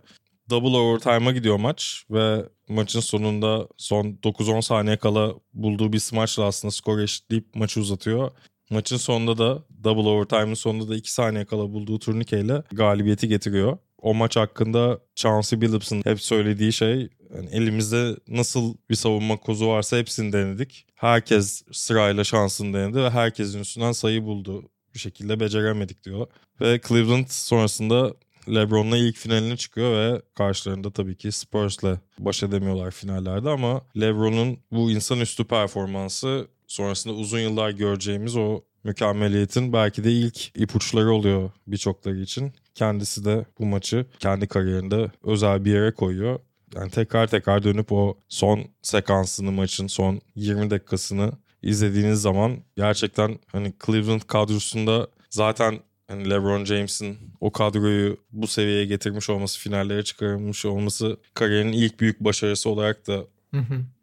[0.50, 6.72] double overtime'a gidiyor maç ve maçın sonunda son 9-10 saniye kala bulduğu bir smaçla aslında
[6.72, 8.30] skor eşitleyip maçı uzatıyor.
[8.70, 13.78] Maçın sonunda da double overtime'ın sonunda da 2 saniye kala bulduğu turnikeyle galibiyeti getiriyor.
[14.02, 19.96] O maç hakkında Chauncey Billups'ın hep söylediği şey yani elimizde nasıl bir savunma kozu varsa
[19.96, 20.86] hepsini denedik.
[20.94, 24.70] Herkes sırayla şansını denedi ve herkesin üstünden sayı buldu.
[24.94, 26.26] Bir şekilde beceremedik diyor.
[26.60, 28.14] Ve Cleveland sonrasında
[28.54, 34.90] LeBron'la ilk finaline çıkıyor ve karşılarında tabii ki Spurs'la baş edemiyorlar finallerde ama LeBron'un bu
[34.90, 42.52] insanüstü performansı sonrasında uzun yıllar göreceğimiz o mükemmeliyetin belki de ilk ipuçları oluyor birçokları için.
[42.74, 46.40] Kendisi de bu maçı kendi kariyerinde özel bir yere koyuyor.
[46.74, 53.72] Yani tekrar tekrar dönüp o son sekansını maçın son 20 dakikasını izlediğiniz zaman gerçekten hani
[53.86, 61.16] Cleveland kadrosunda zaten hani LeBron James'in o kadroyu bu seviyeye getirmiş olması, finallere çıkarmış olması
[61.34, 63.24] kariyerinin ilk büyük başarısı olarak da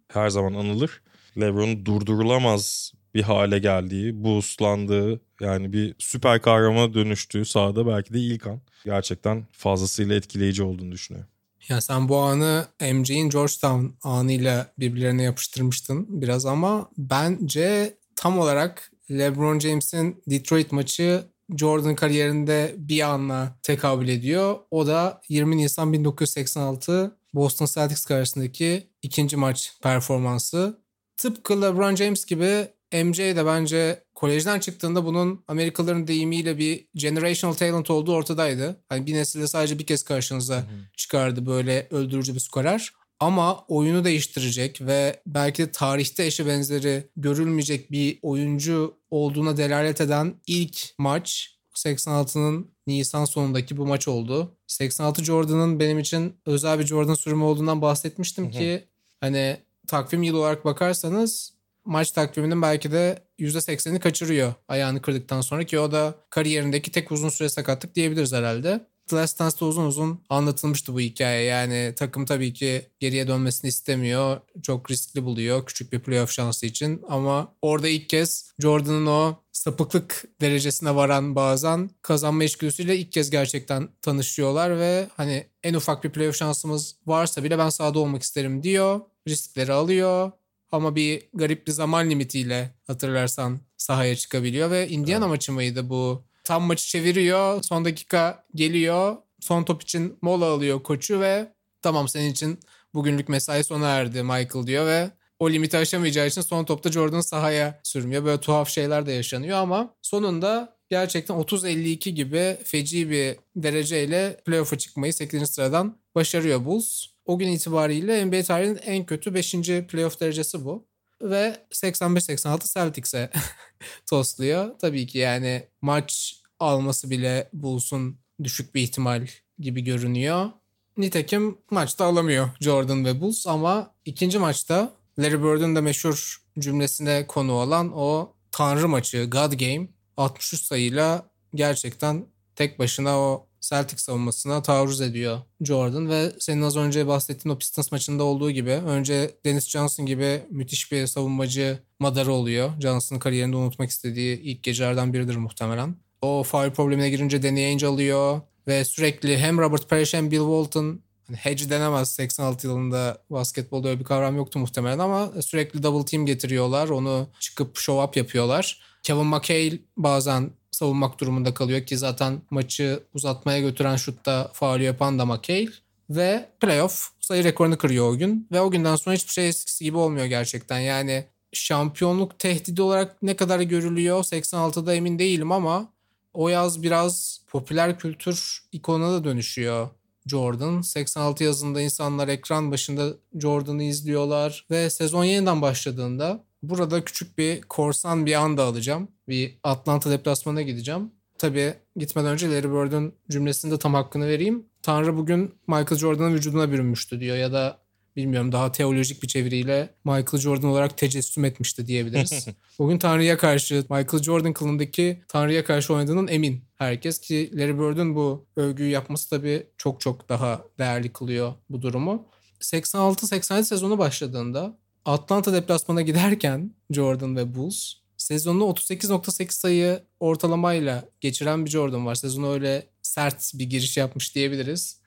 [0.08, 1.02] her zaman anılır.
[1.40, 8.48] LeBron'un durdurulamaz bir hale geldiği, boostlandığı yani bir süper kahramana dönüştüğü sahada belki de ilk
[8.48, 11.30] an gerçekten fazlasıyla etkileyici olduğunu düşünüyorum.
[11.70, 19.60] Ya sen bu anı MJ'in Georgetown anıyla birbirlerine yapıştırmıştın biraz ama bence tam olarak LeBron
[19.60, 21.24] James'in Detroit maçı
[21.58, 24.56] Jordan kariyerinde bir anla tekabül ediyor.
[24.72, 30.85] O da 20 Nisan 1986 Boston Celtics karşısındaki ikinci maç performansı.
[31.18, 32.68] Tıpkı LeBron James gibi
[33.04, 38.84] MJ de bence kolejden çıktığında bunun Amerikalıların deyimiyle bir generational talent olduğu ortadaydı.
[38.90, 42.92] Hani bir nesilde sadece bir kez karşınıza çıkardı böyle öldürücü bir skorer.
[43.20, 50.34] Ama oyunu değiştirecek ve belki de tarihte eşi benzeri görülmeyecek bir oyuncu olduğuna delalet eden
[50.48, 54.58] ilk maç 86'nın Nisan sonundaki bu maç oldu.
[54.68, 58.84] 86 Jordan'ın benim için özel bir Jordan sürümü olduğundan bahsetmiştim ki
[59.22, 61.54] hani takvim yılı olarak bakarsanız
[61.86, 67.30] maç takviminin belki de %80'ini kaçırıyor ayağını kırdıktan sonra ki o da kariyerindeki tek uzun
[67.30, 68.88] süre sakatlık diyebiliriz herhalde.
[69.08, 71.44] The Last Dance'da uzun uzun anlatılmıştı bu hikaye.
[71.44, 74.42] Yani takım tabii ki geriye dönmesini istemiyor.
[74.64, 77.02] Çok riskli buluyor küçük bir playoff şansı için.
[77.10, 83.90] Ama orada ilk kez Jordan'ın o sapıklık derecesine varan bazen kazanma içgüdüsüyle ilk kez gerçekten
[84.02, 89.02] tanışıyorlar ve hani en ufak bir playoff şansımız varsa bile ben sahada olmak isterim diyor.
[89.28, 90.32] Riskleri alıyor
[90.72, 95.30] ama bir garip bir zaman limitiyle hatırlarsan sahaya çıkabiliyor ve Indiana evet.
[95.30, 96.24] maçı mıydı bu?
[96.44, 97.64] Tam maçı çeviriyor.
[97.64, 99.18] Son dakika geliyor.
[99.40, 102.60] Son top için mola alıyor koçu ve tamam senin için
[102.94, 107.80] bugünlük mesai sona erdi Michael diyor ve o limiti aşamayacağı için son topta Jordan sahaya
[107.84, 108.26] sürmüyor.
[108.26, 115.14] Böyle tuhaf şeyler de yaşanıyor ama sonunda gerçekten 30-52 gibi feci bir dereceyle playoff'a çıkmayı
[115.14, 115.50] 8.
[115.50, 117.06] sıradan başarıyor Bulls.
[117.26, 119.56] O gün itibariyle NBA tarihinin en kötü 5.
[119.88, 120.86] playoff derecesi bu.
[121.22, 123.30] Ve 85-86 Celtics'e
[124.10, 124.80] tosluyor.
[124.80, 129.28] Tabii ki yani maç alması bile Bulls'un düşük bir ihtimal
[129.60, 130.50] gibi görünüyor.
[130.98, 137.52] Nitekim maçta alamıyor Jordan ve Bulls ama ikinci maçta Larry Bird'ün de meşhur cümlesine konu
[137.52, 145.02] olan o Tanrı maçı God Game 63 sayıyla gerçekten tek başına o Celtic savunmasına taarruz
[145.02, 150.06] ediyor Jordan ve senin az önce bahsettiğin o Pistons maçında olduğu gibi önce Dennis Johnson
[150.06, 152.72] gibi müthiş bir savunmacı madarı oluyor.
[152.82, 155.96] Johnson'ın kariyerinde unutmak istediği ilk gecelerden biridir muhtemelen.
[156.22, 161.02] O foul problemine girince Danny Ainge alıyor ve sürekli hem Robert Parrish hem Bill Walton
[161.28, 166.26] hani hedge denemez 86 yılında basketbolda öyle bir kavram yoktu muhtemelen ama sürekli double team
[166.26, 166.90] getiriyorlar.
[166.90, 168.82] Onu çıkıp show up yapıyorlar.
[169.04, 175.26] Kevin McHale bazen savunmak durumunda kalıyor ki zaten maçı uzatmaya götüren şutta faal yapan da
[175.26, 175.70] McHale.
[176.10, 178.48] Ve playoff sayı rekorunu kırıyor o gün.
[178.52, 180.80] Ve o günden sonra hiçbir şey eskisi gibi olmuyor gerçekten.
[180.80, 185.94] Yani şampiyonluk tehdidi olarak ne kadar görülüyor 86'da emin değilim ama
[186.34, 189.90] o yaz biraz popüler kültür ikonuna da dönüşüyor
[190.26, 190.82] Jordan.
[190.82, 198.26] 86 yazında insanlar ekran başında Jordan'ı izliyorlar ve sezon yeniden başladığında burada küçük bir korsan
[198.26, 199.08] bir anda alacağım.
[199.28, 201.12] Bir Atlanta deplasmana gideceğim.
[201.38, 204.66] Tabii gitmeden önce Larry Bird'ün cümlesinde tam hakkını vereyim.
[204.82, 210.42] Tanrı bugün Michael Jordan'ın vücuduna bürünmüştü diyor ya da bilmiyorum daha teolojik bir çeviriyle Michael
[210.42, 212.48] Jordan olarak tecessüm etmişti diyebiliriz.
[212.80, 218.46] Bugün Tanrı'ya karşı Michael Jordan kılındaki Tanrı'ya karşı oynadığının emin herkes ki Larry Bird'ün bu
[218.56, 222.28] övgüyü yapması tabii çok çok daha değerli kılıyor bu durumu.
[222.62, 231.70] 86-87 sezonu başladığında Atlanta deplasmana giderken Jordan ve Bulls sezonunu 38.8 sayı ortalamayla geçiren bir
[231.70, 232.16] Jordan var.
[232.16, 235.00] Sezonu öyle sert bir giriş yapmış diyebiliriz.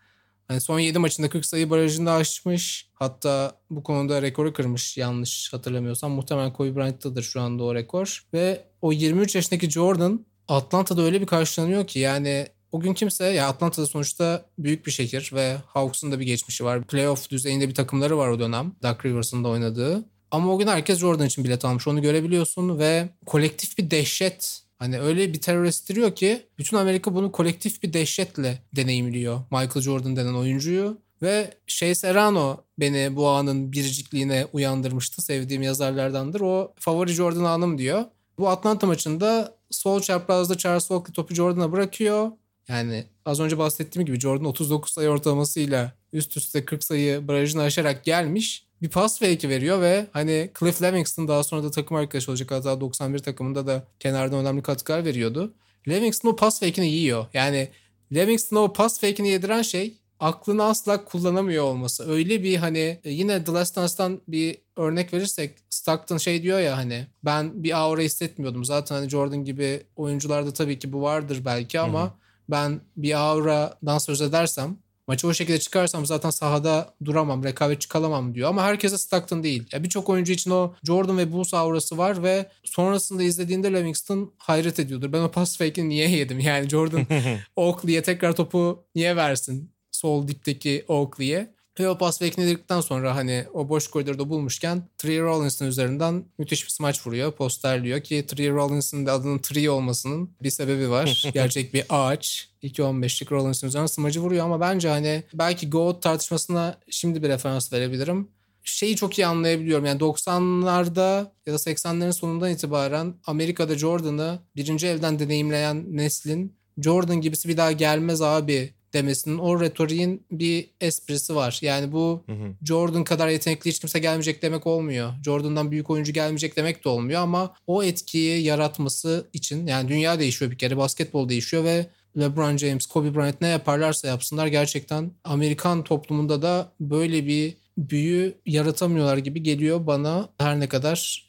[0.48, 2.88] Hani son 7 maçında 40 sayı barajını aşmış.
[2.94, 6.12] Hatta bu konuda rekoru kırmış yanlış hatırlamıyorsam.
[6.12, 8.26] Muhtemelen Kobe Bryant'tadır şu anda o rekor.
[8.32, 13.48] Ve o 23 yaşındaki Jordan Atlanta'da öyle bir karşılanıyor ki yani o gün kimse ya
[13.48, 16.82] Atlanta'da sonuçta büyük bir şehir ve Hawks'un da bir geçmişi var.
[16.82, 18.72] Playoff düzeyinde bir takımları var o dönem.
[18.82, 20.04] Doug Rivers'ın da oynadığı.
[20.30, 21.88] Ama o gün herkes Jordan için bilet almış.
[21.88, 27.82] Onu görebiliyorsun ve kolektif bir dehşet Hani öyle bir terör ki bütün Amerika bunu kolektif
[27.82, 29.40] bir dehşetle deneyimliyor.
[29.50, 30.98] Michael Jordan denen oyuncuyu.
[31.22, 35.22] Ve Şey Serrano beni bu anın biricikliğine uyandırmıştı.
[35.22, 36.40] Sevdiğim yazarlardandır.
[36.40, 38.04] O favori Jordan anım diyor.
[38.38, 42.30] Bu Atlanta maçında sol çaprazda Charles Oakley topu Jordan'a bırakıyor.
[42.68, 48.04] Yani az önce bahsettiğim gibi Jordan 39 sayı ortalamasıyla üst üste 40 sayı barajını aşarak
[48.04, 52.50] gelmiş bir pas fake'i veriyor ve hani Cliff Livingston daha sonra da takım arkadaşı olacak.
[52.50, 55.54] Hatta 91 takımında da kenardan önemli katkılar veriyordu.
[55.88, 57.26] Livingston o pas fake'ini yiyor.
[57.34, 57.68] Yani
[58.12, 62.10] Livingston o pas fake'ini yediren şey aklını asla kullanamıyor olması.
[62.10, 66.76] Öyle bir hani e, yine The Last Dance'dan bir örnek verirsek Stockton şey diyor ya
[66.76, 68.64] hani ben bir aura hissetmiyordum.
[68.64, 72.12] Zaten hani Jordan gibi oyuncularda tabii ki bu vardır belki ama Hı-hı.
[72.50, 78.48] Ben bir auradan söz edersem Maçı o şekilde çıkarsam zaten sahada duramam, rekabetçi kalamam diyor.
[78.48, 79.68] Ama herkese Stockton değil.
[79.72, 84.80] Ya Birçok oyuncu için o Jordan ve Bulls aurası var ve sonrasında izlediğinde Livingston hayret
[84.80, 85.12] ediyordur.
[85.12, 86.40] Ben o pas fake'ini niye yedim?
[86.40, 87.06] Yani Jordan
[87.56, 89.72] Oakley'e tekrar topu niye versin?
[89.90, 91.54] Sol dipteki Oakley'e.
[91.86, 97.06] O pas bekledikten sonra hani o boş koridorda bulmuşken Tree Rollins'in üzerinden müthiş bir smaç
[97.06, 97.32] vuruyor.
[97.32, 101.24] Posterliyor ki Tree Rollins'in de adının Tree olmasının bir sebebi var.
[101.34, 102.48] Gerçek bir ağaç.
[102.62, 108.28] 2.15'lik Rollins'in üzerinden smacı vuruyor ama bence hani belki GOAT tartışmasına şimdi bir referans verebilirim
[108.68, 109.84] şeyi çok iyi anlayabiliyorum.
[109.84, 117.48] Yani 90'larda ya da 80'lerin sonundan itibaren Amerika'da Jordan'ı birinci evden deneyimleyen neslin Jordan gibisi
[117.48, 121.58] bir daha gelmez abi demesinin o retoriğin bir esprisi var.
[121.62, 122.54] Yani bu hı hı.
[122.64, 125.12] Jordan kadar yetenekli hiç kimse gelmeyecek demek olmuyor.
[125.24, 130.50] Jordan'dan büyük oyuncu gelmeyecek demek de olmuyor ama o etkiyi yaratması için yani dünya değişiyor
[130.50, 131.86] bir kere basketbol değişiyor ve
[132.18, 139.16] LeBron James, Kobe Bryant ne yaparlarsa yapsınlar gerçekten Amerikan toplumunda da böyle bir büyü yaratamıyorlar
[139.16, 141.28] gibi geliyor bana her ne kadar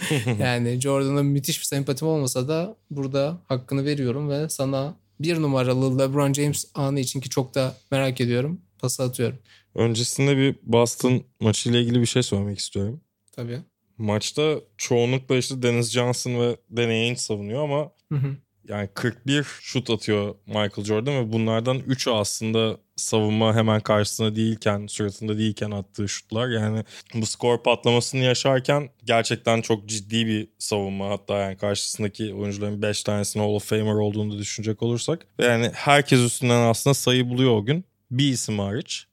[0.40, 6.32] yani Jordan'a müthiş bir sempatim olmasa da burada hakkını veriyorum ve sana bir numaralı LeBron
[6.32, 8.60] James anı için ki çok da merak ediyorum.
[8.78, 9.38] Pası atıyorum.
[9.74, 13.00] Öncesinde bir Boston maçıyla ilgili bir şey söylemek istiyorum.
[13.32, 13.58] Tabii.
[13.98, 18.36] Maçta çoğunlukla işte Dennis Johnson ve Danny Ainge savunuyor ama hı hı
[18.68, 25.38] yani 41 şut atıyor Michael Jordan ve bunlardan 3'ü aslında savunma hemen karşısında değilken, suratında
[25.38, 26.48] değilken attığı şutlar.
[26.48, 31.10] Yani bu skor patlamasını yaşarken gerçekten çok ciddi bir savunma.
[31.10, 35.26] Hatta yani karşısındaki oyuncuların 5 tanesinin Hall of Famer olduğunu düşünecek olursak.
[35.38, 37.84] Yani herkes üstünden aslında sayı buluyor o gün.
[38.10, 39.06] Bir isim hariç.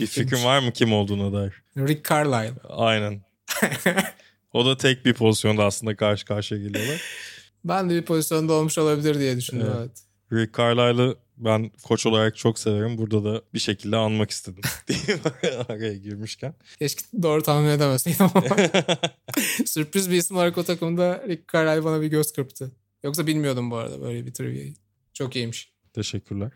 [0.00, 1.52] Bir fikrin var mı kim olduğuna dair?
[1.76, 2.60] Rick Carlisle.
[2.68, 3.22] Aynen.
[4.52, 7.02] o da tek bir pozisyonda aslında karşı karşıya geliyorlar.
[7.64, 9.76] Ben de bir pozisyonda olmuş olabilir diye düşündüm evet.
[9.80, 10.02] evet.
[10.32, 12.98] Rick Carlisle'ı ben koç olarak çok severim.
[12.98, 14.62] Burada da bir şekilde anmak istedim.
[15.68, 16.54] Araya girmişken.
[16.78, 18.56] Keşke doğru tahmin edemeseydim ama.
[19.66, 22.72] Sürpriz bir isim olarak o takımda Rick Carlisle bana bir göz kırptı.
[23.02, 24.74] Yoksa bilmiyordum bu arada böyle bir trivia'yı.
[25.14, 25.72] Çok iyiymiş.
[25.92, 26.50] Teşekkürler.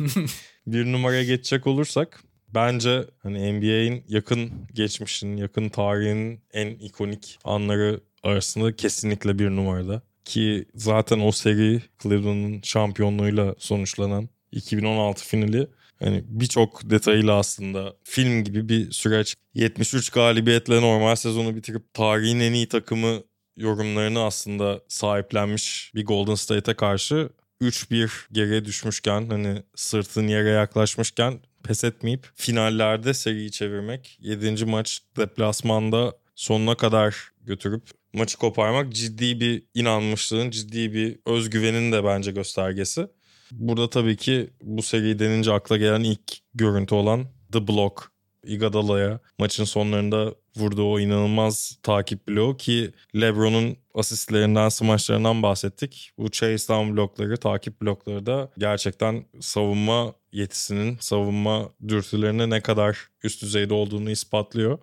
[0.66, 8.76] bir numaraya geçecek olursak bence hani NBA'in yakın geçmişinin, yakın tarihinin en ikonik anları arasında
[8.76, 10.02] kesinlikle bir numarada.
[10.28, 18.68] Ki zaten o seri Cleveland'ın şampiyonluğuyla sonuçlanan 2016 finali hani birçok detayıyla aslında film gibi
[18.68, 19.34] bir süreç.
[19.54, 23.22] 73 galibiyetle normal sezonu bitirip tarihin en iyi takımı
[23.56, 27.28] yorumlarını aslında sahiplenmiş bir Golden State'e karşı
[27.62, 34.18] 3-1 geriye düşmüşken hani sırtın yere yaklaşmışken pes etmeyip finallerde seriyi çevirmek.
[34.20, 34.64] 7.
[34.64, 42.30] maç deplasmanda sonuna kadar götürüp maçı koparmak ciddi bir inanmışlığın, ciddi bir özgüvenin de bence
[42.30, 43.06] göstergesi.
[43.52, 48.12] Burada tabii ki bu seri denince akla gelen ilk görüntü olan The Block
[48.48, 56.10] Iguodala'ya maçın sonlarında vurduğu o inanılmaz takip bloğu ki LeBron'un asistlerinden, smaçlarından bahsettik.
[56.18, 63.42] Bu chase down blokları, takip blokları da gerçekten savunma yetisinin, savunma dürtülerine ne kadar üst
[63.42, 64.78] düzeyde olduğunu ispatlıyor.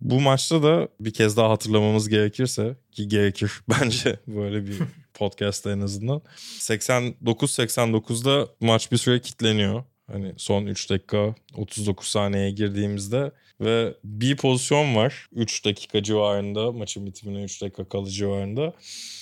[0.00, 4.78] Bu maçta da bir kez daha hatırlamamız gerekirse ki gerekir bence böyle bir
[5.14, 6.22] podcast'ta en azından.
[6.58, 9.84] 89-89'da maç bir süre kitleniyor.
[10.12, 13.30] Hani son 3 dakika 39 saniyeye girdiğimizde
[13.60, 18.72] ve bir pozisyon var 3 dakika civarında maçın bitimine 3 dakika kalı civarında.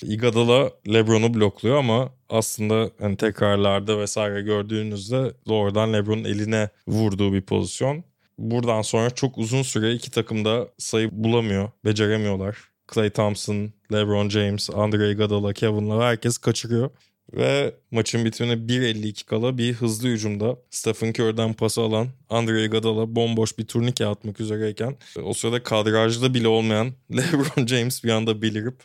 [0.03, 8.03] Iguodala LeBron'u blokluyor ama aslında hani tekrarlarda vesaire gördüğünüzde doğrudan LeBron'un eline vurduğu bir pozisyon.
[8.37, 12.57] Buradan sonra çok uzun süre iki takım da sayı bulamıyor, beceremiyorlar.
[12.93, 16.89] Clay Thompson, LeBron James, Andre Iguodala, Kevin Love herkes kaçırıyor.
[17.33, 23.57] Ve maçın bitimine 1.52 kala bir hızlı hücumda Stephen Curry'den pası alan Andre Iguodala bomboş
[23.57, 28.83] bir turnike atmak üzereyken o sırada kadrajda bile olmayan LeBron James bir anda belirip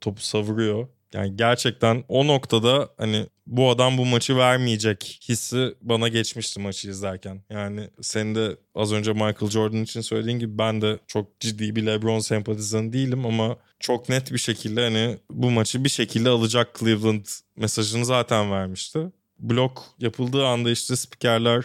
[0.00, 0.88] topu savuruyor.
[1.14, 7.42] Yani gerçekten o noktada hani bu adam bu maçı vermeyecek hissi bana geçmişti maçı izlerken.
[7.50, 11.86] Yani senin de az önce Michael Jordan için söylediğin gibi ben de çok ciddi bir
[11.86, 17.24] LeBron sempatizanı değilim ama çok net bir şekilde hani bu maçı bir şekilde alacak Cleveland
[17.56, 21.64] mesajını zaten vermişti blok yapıldığı anda işte spikerler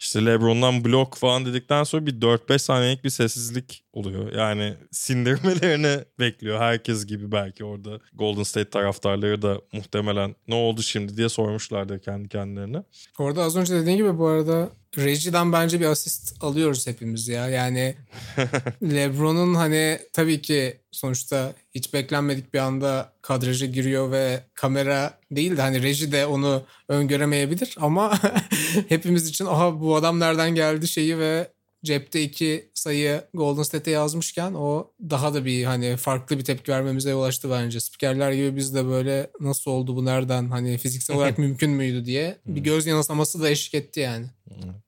[0.00, 4.32] işte Lebron'dan blok falan dedikten sonra bir 4-5 saniyelik bir sessizlik oluyor.
[4.32, 11.16] Yani sindirmelerini bekliyor herkes gibi belki orada Golden State taraftarları da muhtemelen ne oldu şimdi
[11.16, 12.82] diye sormuşlardır kendi kendilerine.
[13.18, 17.48] Orada az önce dediğin gibi bu arada Reggie'den bence bir asist alıyoruz hepimiz ya.
[17.48, 17.94] Yani
[18.82, 25.62] LeBron'un hani tabii ki sonuçta hiç beklenmedik bir anda kadraja giriyor ve kamera değil de
[25.62, 28.18] hani reji de onu öngöremeyebilir ama
[28.88, 31.50] hepimiz için aha bu adam nereden geldi şeyi ve
[31.84, 37.10] cepte iki sayı Golden State'e yazmışken o daha da bir hani farklı bir tepki vermemize
[37.10, 37.80] yol açtı bence.
[37.80, 42.38] Spikerler gibi biz de böyle nasıl oldu bu nereden hani fiziksel olarak mümkün müydü diye
[42.46, 44.26] bir göz yanılsaması da eşlik etti yani.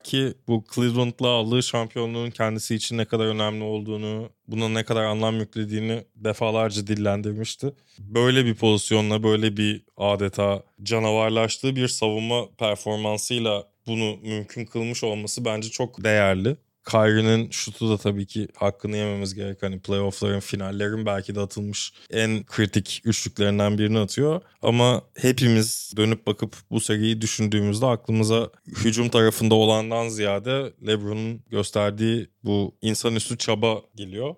[0.05, 5.39] Ki bu Cleveland'la aldığı şampiyonluğun kendisi için ne kadar önemli olduğunu, buna ne kadar anlam
[5.39, 7.73] yüklediğini defalarca dillendirmişti.
[7.99, 15.69] Böyle bir pozisyonla, böyle bir adeta canavarlaştığı bir savunma performansıyla bunu mümkün kılmış olması bence
[15.69, 16.57] çok değerli.
[16.91, 19.63] Kyrie'nin şutu da tabii ki hakkını yememiz gerek.
[19.63, 24.41] Hani playoff'ların, finallerin belki de atılmış en kritik üçlüklerinden birini atıyor.
[24.63, 32.75] Ama hepimiz dönüp bakıp bu seriyi düşündüğümüzde aklımıza hücum tarafında olandan ziyade LeBron'un gösterdiği bu
[32.83, 34.35] insanüstü çaba geliyor.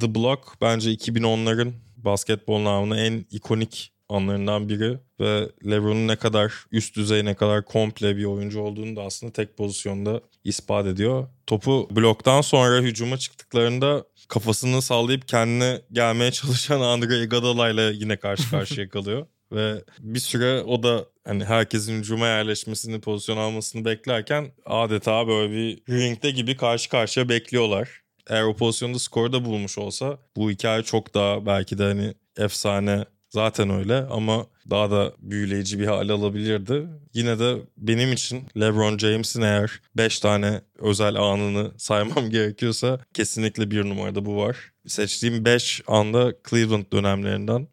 [0.00, 6.96] The Block bence 2010'ların basketbol namına en ikonik anlarından biri ve LeBron'un ne kadar üst
[6.96, 11.28] düzey ne kadar komple bir oyuncu olduğunu da aslında tek pozisyonda ispat ediyor.
[11.46, 18.50] Topu bloktan sonra hücuma çıktıklarında kafasını sallayıp kendine gelmeye çalışan Andre Iguodala ile yine karşı
[18.50, 19.26] karşıya kalıyor.
[19.52, 25.94] Ve bir süre o da hani herkesin hücuma yerleşmesini, pozisyon almasını beklerken adeta böyle bir
[25.94, 28.00] ringde gibi karşı karşıya bekliyorlar.
[28.30, 33.04] Eğer o pozisyonda skorda bulmuş olsa bu hikaye çok daha belki de hani efsane
[33.36, 36.86] Zaten öyle ama daha da büyüleyici bir hal alabilirdi.
[37.14, 43.84] Yine de benim için LeBron James'in eğer 5 tane özel anını saymam gerekiyorsa kesinlikle bir
[43.84, 44.56] numarada bu var.
[44.86, 47.68] Seçtiğim 5 anda Cleveland dönemlerinden.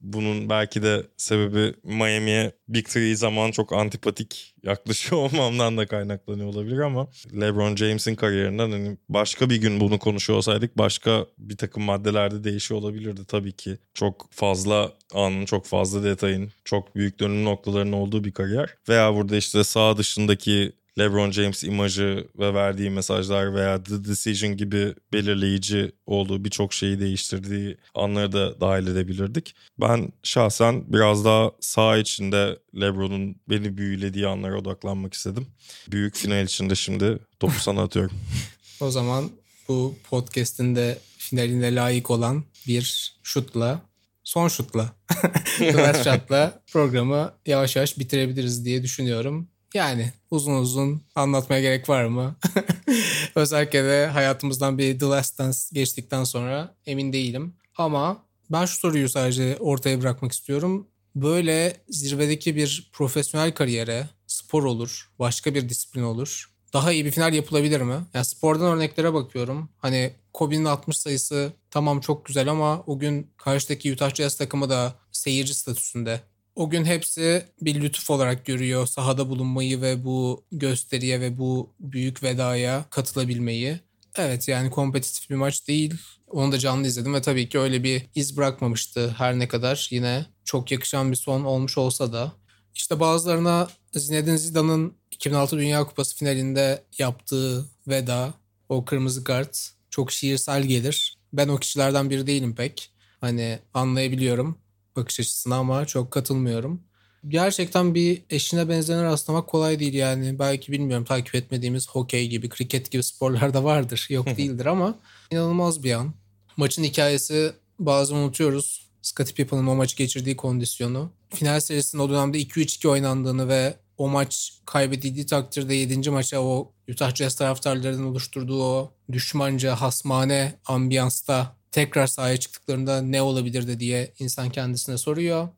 [0.00, 6.78] Bunun belki de sebebi Miami'ye Big Three zaman çok antipatik yaklaşıyor olmamdan da kaynaklanıyor olabilir
[6.78, 7.08] ama
[7.40, 12.80] LeBron James'in kariyerinden hani başka bir gün bunu konuşuyor olsaydık başka bir takım maddelerde değişiyor
[12.80, 13.78] olabilirdi tabii ki.
[13.94, 18.74] Çok fazla anın, çok fazla detayın, çok büyük dönüm noktalarının olduğu bir kariyer.
[18.88, 24.94] Veya burada işte sağ dışındaki LeBron James imajı ve verdiği mesajlar veya The Decision gibi
[25.12, 29.54] belirleyici olduğu birçok şeyi değiştirdiği anları da dahil edebilirdik.
[29.80, 35.46] Ben şahsen biraz daha sağ içinde LeBron'un beni büyülediği anlara odaklanmak istedim.
[35.88, 38.16] Büyük final içinde şimdi topu sana atıyorum.
[38.80, 39.30] o zaman
[39.68, 43.80] bu podcast'in de finaline layık olan bir şutla
[44.24, 44.92] son şutla,
[45.60, 49.48] last shot'la programı yavaş yavaş bitirebiliriz diye düşünüyorum.
[49.74, 52.36] Yani uzun uzun anlatmaya gerek var mı?
[53.34, 57.54] Özellikle de hayatımızdan bir The Last Dance geçtikten sonra emin değilim.
[57.76, 60.88] Ama ben şu soruyu sadece ortaya bırakmak istiyorum.
[61.14, 66.50] Böyle zirvedeki bir profesyonel kariyere, spor olur, başka bir disiplin olur.
[66.72, 67.94] Daha iyi bir final yapılabilir mi?
[68.14, 69.68] Yani spordan örneklere bakıyorum.
[69.78, 74.94] Hani Kobe'nin 60 sayısı tamam çok güzel ama o gün karşıdaki Utah Jazz takımı da
[75.12, 76.20] seyirci statüsünde.
[76.58, 82.22] O gün hepsi bir lütuf olarak görüyor sahada bulunmayı ve bu gösteriye ve bu büyük
[82.22, 83.80] vedaya katılabilmeyi.
[84.16, 85.94] Evet yani kompetitif bir maç değil.
[86.26, 90.26] Onu da canlı izledim ve tabii ki öyle bir iz bırakmamıştı her ne kadar yine
[90.44, 92.32] çok yakışan bir son olmuş olsa da.
[92.74, 98.34] İşte bazılarına Zinedine Zidane'ın 2006 Dünya Kupası finalinde yaptığı veda,
[98.68, 101.18] o kırmızı kart çok şiirsel gelir.
[101.32, 102.90] Ben o kişilerden biri değilim pek.
[103.20, 104.58] Hani anlayabiliyorum
[104.98, 106.82] bakış açısını ama çok katılmıyorum.
[107.28, 110.38] Gerçekten bir eşine benzerine rastlamak kolay değil yani.
[110.38, 114.06] Belki bilmiyorum takip etmediğimiz hokey gibi, kriket gibi sporlarda vardır.
[114.10, 114.98] Yok değildir ama
[115.30, 116.14] inanılmaz bir an.
[116.56, 118.88] Maçın hikayesi bazen unutuyoruz.
[119.02, 121.10] Scottie Pippen'ın o maçı geçirdiği kondisyonu.
[121.34, 126.10] Final serisinin o dönemde 2-3-2 oynandığını ve o maç kaybedildiği takdirde 7.
[126.10, 133.80] maça o Utah Jazz taraftarlarının oluşturduğu o düşmanca, hasmane ambiyansta tekrar sahaya çıktıklarında ne olabilirdi
[133.80, 135.48] diye insan kendisine soruyor.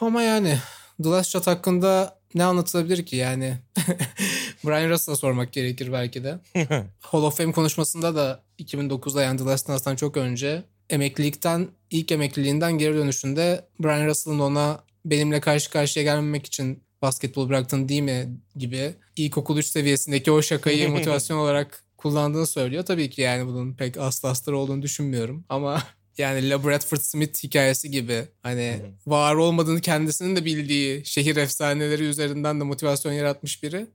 [0.00, 0.58] Ama yani
[1.02, 3.58] The Last Shot hakkında ne anlatılabilir ki yani?
[4.64, 6.38] Brian Russell'a sormak gerekir belki de.
[7.00, 12.78] Hall of Fame konuşmasında da 2009'da yani The Last Dance'dan çok önce emeklilikten, ilk emekliliğinden
[12.78, 18.94] geri dönüşünde Brian Russell'ın ona benimle karşı karşıya gelmemek için basketbol bıraktın değil mi gibi
[19.16, 22.84] ilkokul 3 seviyesindeki o şakayı motivasyon olarak kullandığını söylüyor.
[22.84, 25.82] Tabii ki yani bunun pek aslı olduğunu düşünmüyorum ama
[26.18, 32.60] yani La Bradford Smith hikayesi gibi hani var olmadığını kendisinin de bildiği şehir efsaneleri üzerinden
[32.60, 33.86] de motivasyon yaratmış biri.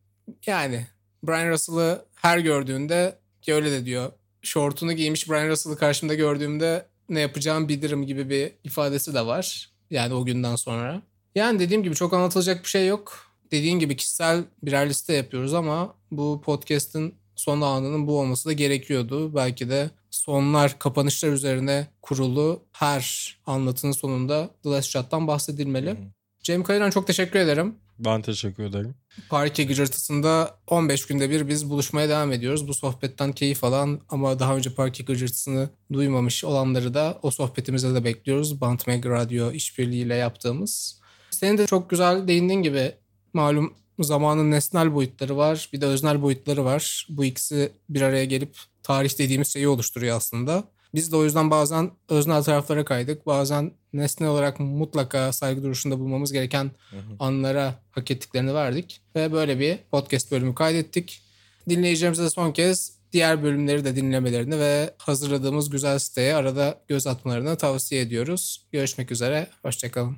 [0.46, 0.88] Yani
[1.24, 4.12] Brian Russell'ı her gördüğünde ki öyle de diyor.
[4.42, 9.70] Şortunu giymiş Brian Russell'ı karşımda gördüğümde ne yapacağım bilirim gibi bir ifadesi de var.
[9.92, 11.02] Yani o günden sonra.
[11.36, 13.34] Yani dediğim gibi çok anlatılacak bir şey yok.
[13.52, 19.36] Dediğin gibi kişisel birer liste yapıyoruz ama bu podcast'ın son anının bu olması da gerekiyordu.
[19.36, 25.92] Belki de sonlar, kapanışlar üzerine kurulu her anlatının sonunda The Last Shot'tan bahsedilmeli.
[25.92, 25.98] Hı
[26.44, 27.76] Cem Kayıran çok teşekkür ederim.
[28.00, 28.96] Ben teşekkür ederim.
[29.30, 32.68] Parke gıcırtısında 15 günde bir biz buluşmaya devam ediyoruz.
[32.68, 38.04] Bu sohbetten keyif alan ama daha önce parke gıcırtısını duymamış olanları da o sohbetimize de
[38.04, 38.62] bekliyoruz.
[38.62, 41.00] Bantmag Radyo işbirliğiyle yaptığımız.
[41.30, 42.96] Senin de çok güzel değindiğin gibi
[43.34, 43.74] malum
[44.04, 47.08] zamanın nesnel boyutları var bir de öznel boyutları var.
[47.10, 50.64] Bu ikisi bir araya gelip tarih dediğimiz şeyi oluşturuyor aslında.
[50.96, 53.26] Biz de o yüzden bazen öznel taraflara kaydık.
[53.26, 57.16] Bazen nesne olarak mutlaka saygı duruşunda bulmamız gereken hı hı.
[57.20, 59.02] anlara hak ettiklerini verdik.
[59.16, 61.22] Ve böyle bir podcast bölümü kaydettik.
[61.70, 67.58] Dinleyicilerimize de son kez diğer bölümleri de dinlemelerini ve hazırladığımız güzel siteye arada göz atmalarını
[67.58, 68.68] tavsiye ediyoruz.
[68.72, 70.18] Görüşmek üzere, hoşçakalın.